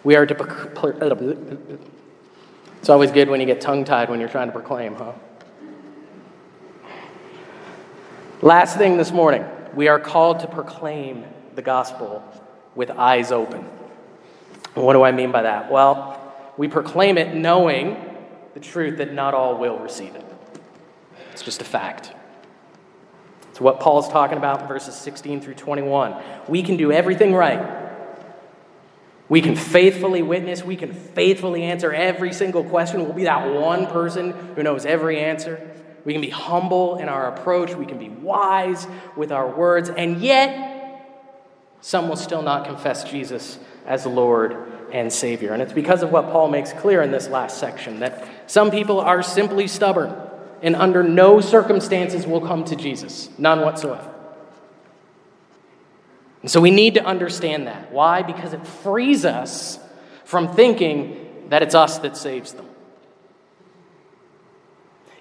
we 0.05 0.15
are 0.15 0.27
to. 0.27 1.79
It's 2.79 2.91
always 2.91 3.11
good 3.11 3.31
when 3.31 3.41
you 3.41 3.47
get 3.47 3.63
tongue 3.63 3.87
tied 3.87 4.11
when 4.11 4.21
you're 4.21 4.29
trying 4.29 4.49
to 4.49 4.53
proclaim, 4.53 4.97
huh? 4.97 5.13
Last 8.43 8.77
thing 8.77 8.99
this 8.99 9.13
morning, 9.13 9.47
we 9.75 9.89
are 9.89 9.99
called 9.99 10.41
to 10.41 10.47
proclaim 10.47 11.25
the 11.55 11.63
gospel 11.63 12.23
with 12.75 12.91
eyes 12.91 13.33
open. 13.33 13.65
what 14.75 14.95
do 14.95 15.03
I 15.03 15.13
mean 15.13 15.33
by 15.33 15.43
that? 15.43 15.71
Well, 15.71 16.19
we 16.57 16.69
proclaim 16.69 17.19
it 17.19 17.35
knowing 17.35 17.97
the 18.55 18.61
truth 18.61 18.99
that 18.99 19.13
not 19.13 19.35
all 19.35 19.57
will 19.59 19.79
receive 19.79 20.15
it. 20.15 20.25
It's 21.33 21.43
just 21.43 21.61
a 21.61 21.65
fact. 21.65 22.13
It's 23.51 23.61
what 23.61 23.81
Paul's 23.81 24.09
talking 24.09 24.39
about 24.39 24.63
in 24.63 24.69
verses 24.69 24.95
16 24.95 25.41
through 25.41 25.55
21. 25.55 26.15
We 26.49 26.63
can 26.63 26.77
do 26.77 26.93
everything 26.93 27.35
right. 27.35 27.81
We 29.29 29.41
can 29.41 29.57
faithfully 29.57 30.23
witness. 30.23 30.63
We 30.63 30.77
can 30.77 30.93
faithfully 30.93 31.63
answer 31.63 31.93
every 31.93 32.33
single 32.33 32.65
question. 32.65 33.03
We'll 33.03 33.15
be 33.15 33.25
that 33.25 33.51
one 33.55 33.87
person 33.87 34.33
who 34.55 34.63
knows 34.63 34.85
every 34.85 35.21
answer. 35.21 35.71
We 36.05 36.13
can 36.13 36.21
be 36.21 36.31
humble 36.31 36.99
in 36.99 37.09
our 37.09 37.29
approach. 37.29 37.75
We 37.75 37.87
can 37.87 37.99
be 37.99 38.09
wise 38.09 38.87
with 39.17 39.33
our 39.33 39.49
words. 39.49 39.89
And 39.89 40.21
yet, 40.21 40.72
some 41.83 42.09
will 42.09 42.17
still 42.17 42.43
not 42.43 42.65
confess 42.65 43.05
Jesus 43.05 43.59
as 43.85 44.07
Lord 44.07 44.57
and 44.93 45.13
Savior. 45.13 45.53
And 45.53 45.61
it's 45.61 45.73
because 45.73 46.03
of 46.03 46.11
what 46.11 46.31
Paul 46.31 46.49
makes 46.49 46.73
clear 46.73 47.03
in 47.03 47.11
this 47.11 47.29
last 47.29 47.59
section 47.59 48.01
that 48.01 48.27
some 48.47 48.71
people 48.71 49.01
are 49.01 49.23
simply 49.23 49.67
stubborn 49.67 50.15
and 50.63 50.77
under 50.77 51.03
no 51.03 51.41
circumstances 51.41 52.27
will 52.27 52.41
come 52.41 52.65
to 52.65 52.77
Jesus, 52.77 53.29
none 53.37 53.61
whatsoever. 53.61 54.09
And 56.41 56.51
so 56.51 56.61
we 56.61 56.71
need 56.71 56.95
to 56.95 57.05
understand 57.05 57.67
that. 57.67 57.93
Why? 57.93 58.23
Because 58.23 58.53
it 58.53 58.67
frees 58.67 59.25
us 59.25 59.79
from 60.25 60.55
thinking 60.55 61.47
that 61.49 61.63
it's 61.63 61.75
us 61.75 61.99
that 61.99 62.17
saves 62.17 62.53
them. 62.53 62.67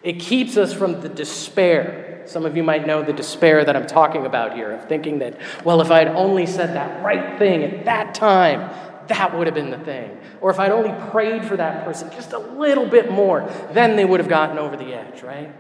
It 0.04 0.20
keeps 0.20 0.58
us 0.58 0.74
from 0.74 1.02
the 1.02 1.10
despair. 1.10 2.11
Some 2.26 2.46
of 2.46 2.56
you 2.56 2.64
might 2.64 2.86
know 2.86 3.04
the 3.04 3.14
despair 3.14 3.64
that 3.66 3.76
I'm 3.76 3.88
talking 3.88 4.26
about 4.26 4.54
here 4.54 4.72
of 4.72 4.88
thinking 4.88 5.20
that, 5.20 5.40
well, 5.64 5.82
if 5.82 5.92
I 5.92 6.00
had 6.00 6.10
only 6.10 6.46
said 6.46 6.76
that 6.76 7.04
right 7.04 7.38
thing 7.38 7.64
at 7.64 7.86
that 7.86 8.14
time, 8.14 8.70
that 9.08 9.38
would 9.38 9.48
have 9.48 9.56
been 9.56 9.72
the 9.72 9.80
thing. 9.80 10.18
Or 10.40 10.50
if 10.52 10.60
I'd 10.60 10.72
only 10.72 10.94
prayed 11.12 11.46
for 11.46 11.58
that 11.58 11.84
person 11.86 12.10
just 12.12 12.34
a 12.34 12.40
little 12.40 12.86
bit 12.86 13.12
more, 13.12 13.50
then 13.74 13.96
they 13.96 14.06
would 14.06 14.20
have 14.20 14.30
gotten 14.30 14.58
over 14.58 14.78
the 14.78 14.94
edge, 14.94 15.22
right? 15.22 15.54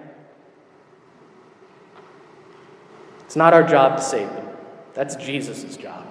It's 3.26 3.36
not 3.36 3.54
our 3.54 3.64
job 3.64 3.98
to 3.98 4.04
save 4.04 4.30
them, 4.30 4.48
that's 4.94 5.16
Jesus' 5.16 5.78
job. 5.78 6.06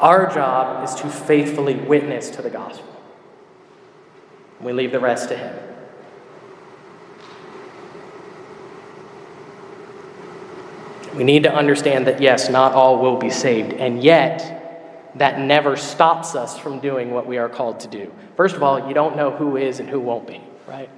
Our 0.00 0.32
job 0.32 0.84
is 0.84 0.94
to 0.96 1.08
faithfully 1.08 1.76
witness 1.76 2.30
to 2.30 2.42
the 2.42 2.50
gospel. 2.50 2.88
We 4.60 4.72
leave 4.72 4.92
the 4.92 5.00
rest 5.00 5.28
to 5.28 5.36
Him. 5.36 5.71
We 11.14 11.24
need 11.24 11.42
to 11.42 11.54
understand 11.54 12.06
that, 12.06 12.22
yes, 12.22 12.48
not 12.48 12.72
all 12.72 12.98
will 12.98 13.18
be 13.18 13.28
saved, 13.28 13.74
and 13.74 14.02
yet 14.02 15.12
that 15.16 15.38
never 15.38 15.76
stops 15.76 16.34
us 16.34 16.58
from 16.58 16.80
doing 16.80 17.10
what 17.10 17.26
we 17.26 17.36
are 17.36 17.50
called 17.50 17.80
to 17.80 17.88
do. 17.88 18.10
First 18.36 18.56
of 18.56 18.62
all, 18.62 18.88
you 18.88 18.94
don't 18.94 19.14
know 19.16 19.30
who 19.30 19.58
is 19.58 19.78
and 19.78 19.90
who 19.90 20.00
won't 20.00 20.26
be, 20.26 20.40
right? 20.66 20.88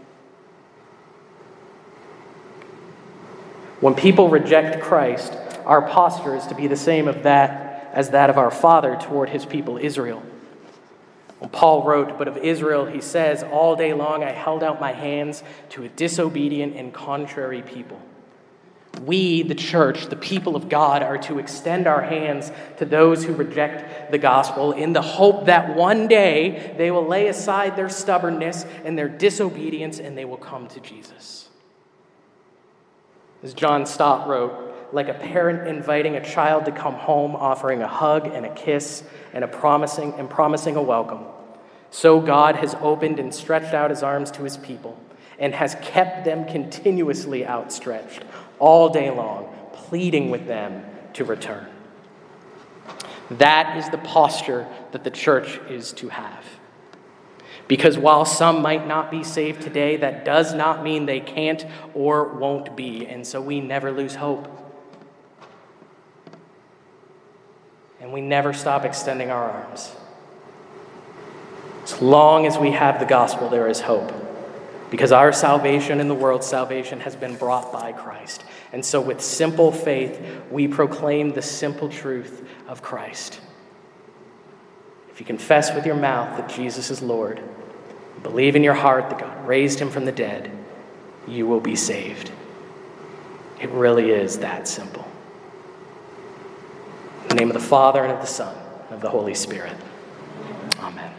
When 3.81 3.95
people 3.95 4.29
reject 4.29 4.81
Christ, 4.81 5.37
our 5.65 5.83
posture 5.83 6.37
is 6.37 6.47
to 6.47 6.55
be 6.55 6.69
the 6.69 6.77
same 6.77 7.09
of 7.09 7.25
that 7.25 7.91
as 7.93 8.11
that 8.11 8.31
of 8.31 8.39
our 8.39 8.53
father 8.53 8.97
toward 9.01 9.31
his 9.31 9.45
people 9.45 9.79
Israel. 9.79 10.23
When 11.41 11.51
Paul 11.51 11.83
wrote, 11.83 12.17
But 12.17 12.29
of 12.29 12.37
Israel, 12.37 12.87
he 12.87 13.01
says, 13.01 13.43
All 13.43 13.75
day 13.75 13.93
long 13.93 14.23
I 14.23 14.31
held 14.31 14.63
out 14.63 14.81
my 14.81 14.93
hands 14.93 15.43
to 15.71 15.83
a 15.83 15.89
disobedient 15.89 16.77
and 16.77 16.95
contrary 16.95 17.63
people 17.63 18.01
we, 19.01 19.43
the 19.43 19.55
church, 19.55 20.07
the 20.07 20.17
people 20.17 20.57
of 20.57 20.69
God, 20.69 21.03
are 21.03 21.19
to 21.19 21.39
extend 21.39 21.87
our 21.87 22.03
hands 22.03 22.51
to 22.79 22.85
those 22.85 23.25
who 23.25 23.35
reject 23.35 24.11
the 24.11 24.19
gospel 24.19 24.73
in 24.73 24.93
the 24.93 25.03
hope 25.03 25.47
that 25.47 25.77
one 25.77 26.09
day 26.09 26.75
they 26.77 26.91
will 26.91 27.07
lay 27.07 27.29
aside 27.29 27.77
their 27.77 27.89
stubbornness 27.89 28.65
and 28.85 28.99
their 28.99 29.09
disobedience 29.09 29.99
and 29.99 30.17
they 30.17 30.25
will 30.25 30.37
come 30.37 30.67
to 30.69 30.81
Jesus. 30.81 31.49
As 33.43 33.55
John 33.55 33.85
Stott 33.87 34.27
wrote, 34.27 34.93
like 34.93 35.09
a 35.09 35.15
parent 35.15 35.69
inviting 35.69 36.17
a 36.17 36.25
child 36.25 36.65
to 36.67 36.73
come 36.73 36.95
home, 36.95 37.35
offering 37.35 37.83
a 37.83 37.89
hug 37.89 38.27
and 38.27 38.47
a 38.47 38.55
kiss 38.55 39.03
and 39.33 39.43
a 39.43 39.49
promising 39.49 40.15
and 40.15 40.31
promising 40.31 40.77
a 40.77 40.83
welcome. 40.83 41.25
So 41.91 42.21
God 42.21 42.57
has 42.57 42.75
opened 42.81 43.19
and 43.19 43.35
stretched 43.35 43.75
out 43.75 43.91
his 43.91 44.03
arms 44.03 44.31
to 44.33 44.45
his 44.45 44.57
people 44.57 44.99
and 45.39 45.55
has 45.55 45.77
kept 45.83 46.25
them 46.25 46.45
continuously 46.45 47.47
outstretched 47.47 48.25
all 48.59 48.89
day 48.89 49.11
long, 49.11 49.55
pleading 49.73 50.31
with 50.31 50.47
them 50.47 50.85
to 51.15 51.25
return. 51.25 51.67
That 53.31 53.77
is 53.77 53.89
the 53.91 53.99
posture 53.99 54.67
that 54.93 55.05
the 55.05 55.11
church 55.11 55.59
is 55.69 55.93
to 55.95 56.09
have. 56.09 56.45
Because 57.67 57.97
while 57.97 58.25
some 58.25 58.61
might 58.61 58.87
not 58.87 59.11
be 59.11 59.25
saved 59.25 59.63
today, 59.63 59.97
that 59.97 60.25
does 60.25 60.53
not 60.53 60.83
mean 60.83 61.07
they 61.07 61.21
can't 61.21 61.65
or 61.95 62.25
won't 62.25 62.77
be. 62.77 63.07
And 63.07 63.27
so 63.27 63.41
we 63.41 63.61
never 63.61 63.91
lose 63.91 64.15
hope. 64.15 64.49
And 68.01 68.13
we 68.13 68.21
never 68.21 68.53
stop 68.53 68.85
extending 68.85 69.31
our 69.31 69.51
arms. 69.51 69.97
As 71.85 72.03
long 72.03 72.47
as 72.47 72.59
we 72.59 72.73
have 72.73 73.01
the 73.01 73.07
gospel, 73.07 73.49
there 73.49 73.69
is 73.69 73.81
hope. 73.81 74.24
Because 74.95 75.11
our 75.11 75.33
salvation 75.33 75.99
and 75.99 76.09
the 76.09 76.15
world's 76.15 76.47
salvation 76.47 77.01
has 77.01 77.17
been 77.17 77.35
brought 77.35 77.73
by 77.73 77.91
Christ. 77.91 78.45
And 78.73 78.85
so, 78.85 79.01
with 79.01 79.21
simple 79.21 79.73
faith, 79.73 80.25
we 80.53 80.69
proclaim 80.69 81.33
the 81.33 81.43
simple 81.43 81.89
truth 81.89 82.49
of 82.69 82.81
Christ. 82.81 83.41
If 85.11 85.19
you 85.19 85.27
confess 85.27 85.75
with 85.75 85.85
your 85.85 85.97
mouth 85.97 86.37
that 86.37 86.49
Jesus 86.49 86.93
is 86.93 87.03
Lord, 87.03 87.43
believe 88.23 88.55
in 88.55 88.63
your 88.63 88.75
heart 88.75 89.11
that 89.11 89.19
God 89.19 89.49
raised 89.49 89.81
him 89.81 89.91
from 89.91 90.05
the 90.05 90.13
dead, 90.13 90.49
you 91.27 91.49
will 91.49 91.59
be 91.59 91.75
saved. 91.75 92.31
It 93.61 93.71
really 93.71 94.13
is 94.13 94.39
that 94.39 94.69
simple. 94.69 95.09
In 97.23 97.29
the 97.31 97.35
name 97.35 97.49
of 97.49 97.55
the 97.55 97.69
Father, 97.69 98.05
and 98.05 98.13
of 98.13 98.21
the 98.21 98.29
Son, 98.29 98.57
and 98.85 98.95
of 98.95 99.01
the 99.01 99.11
Holy 99.11 99.35
Spirit. 99.35 99.75
Amen. 100.79 101.14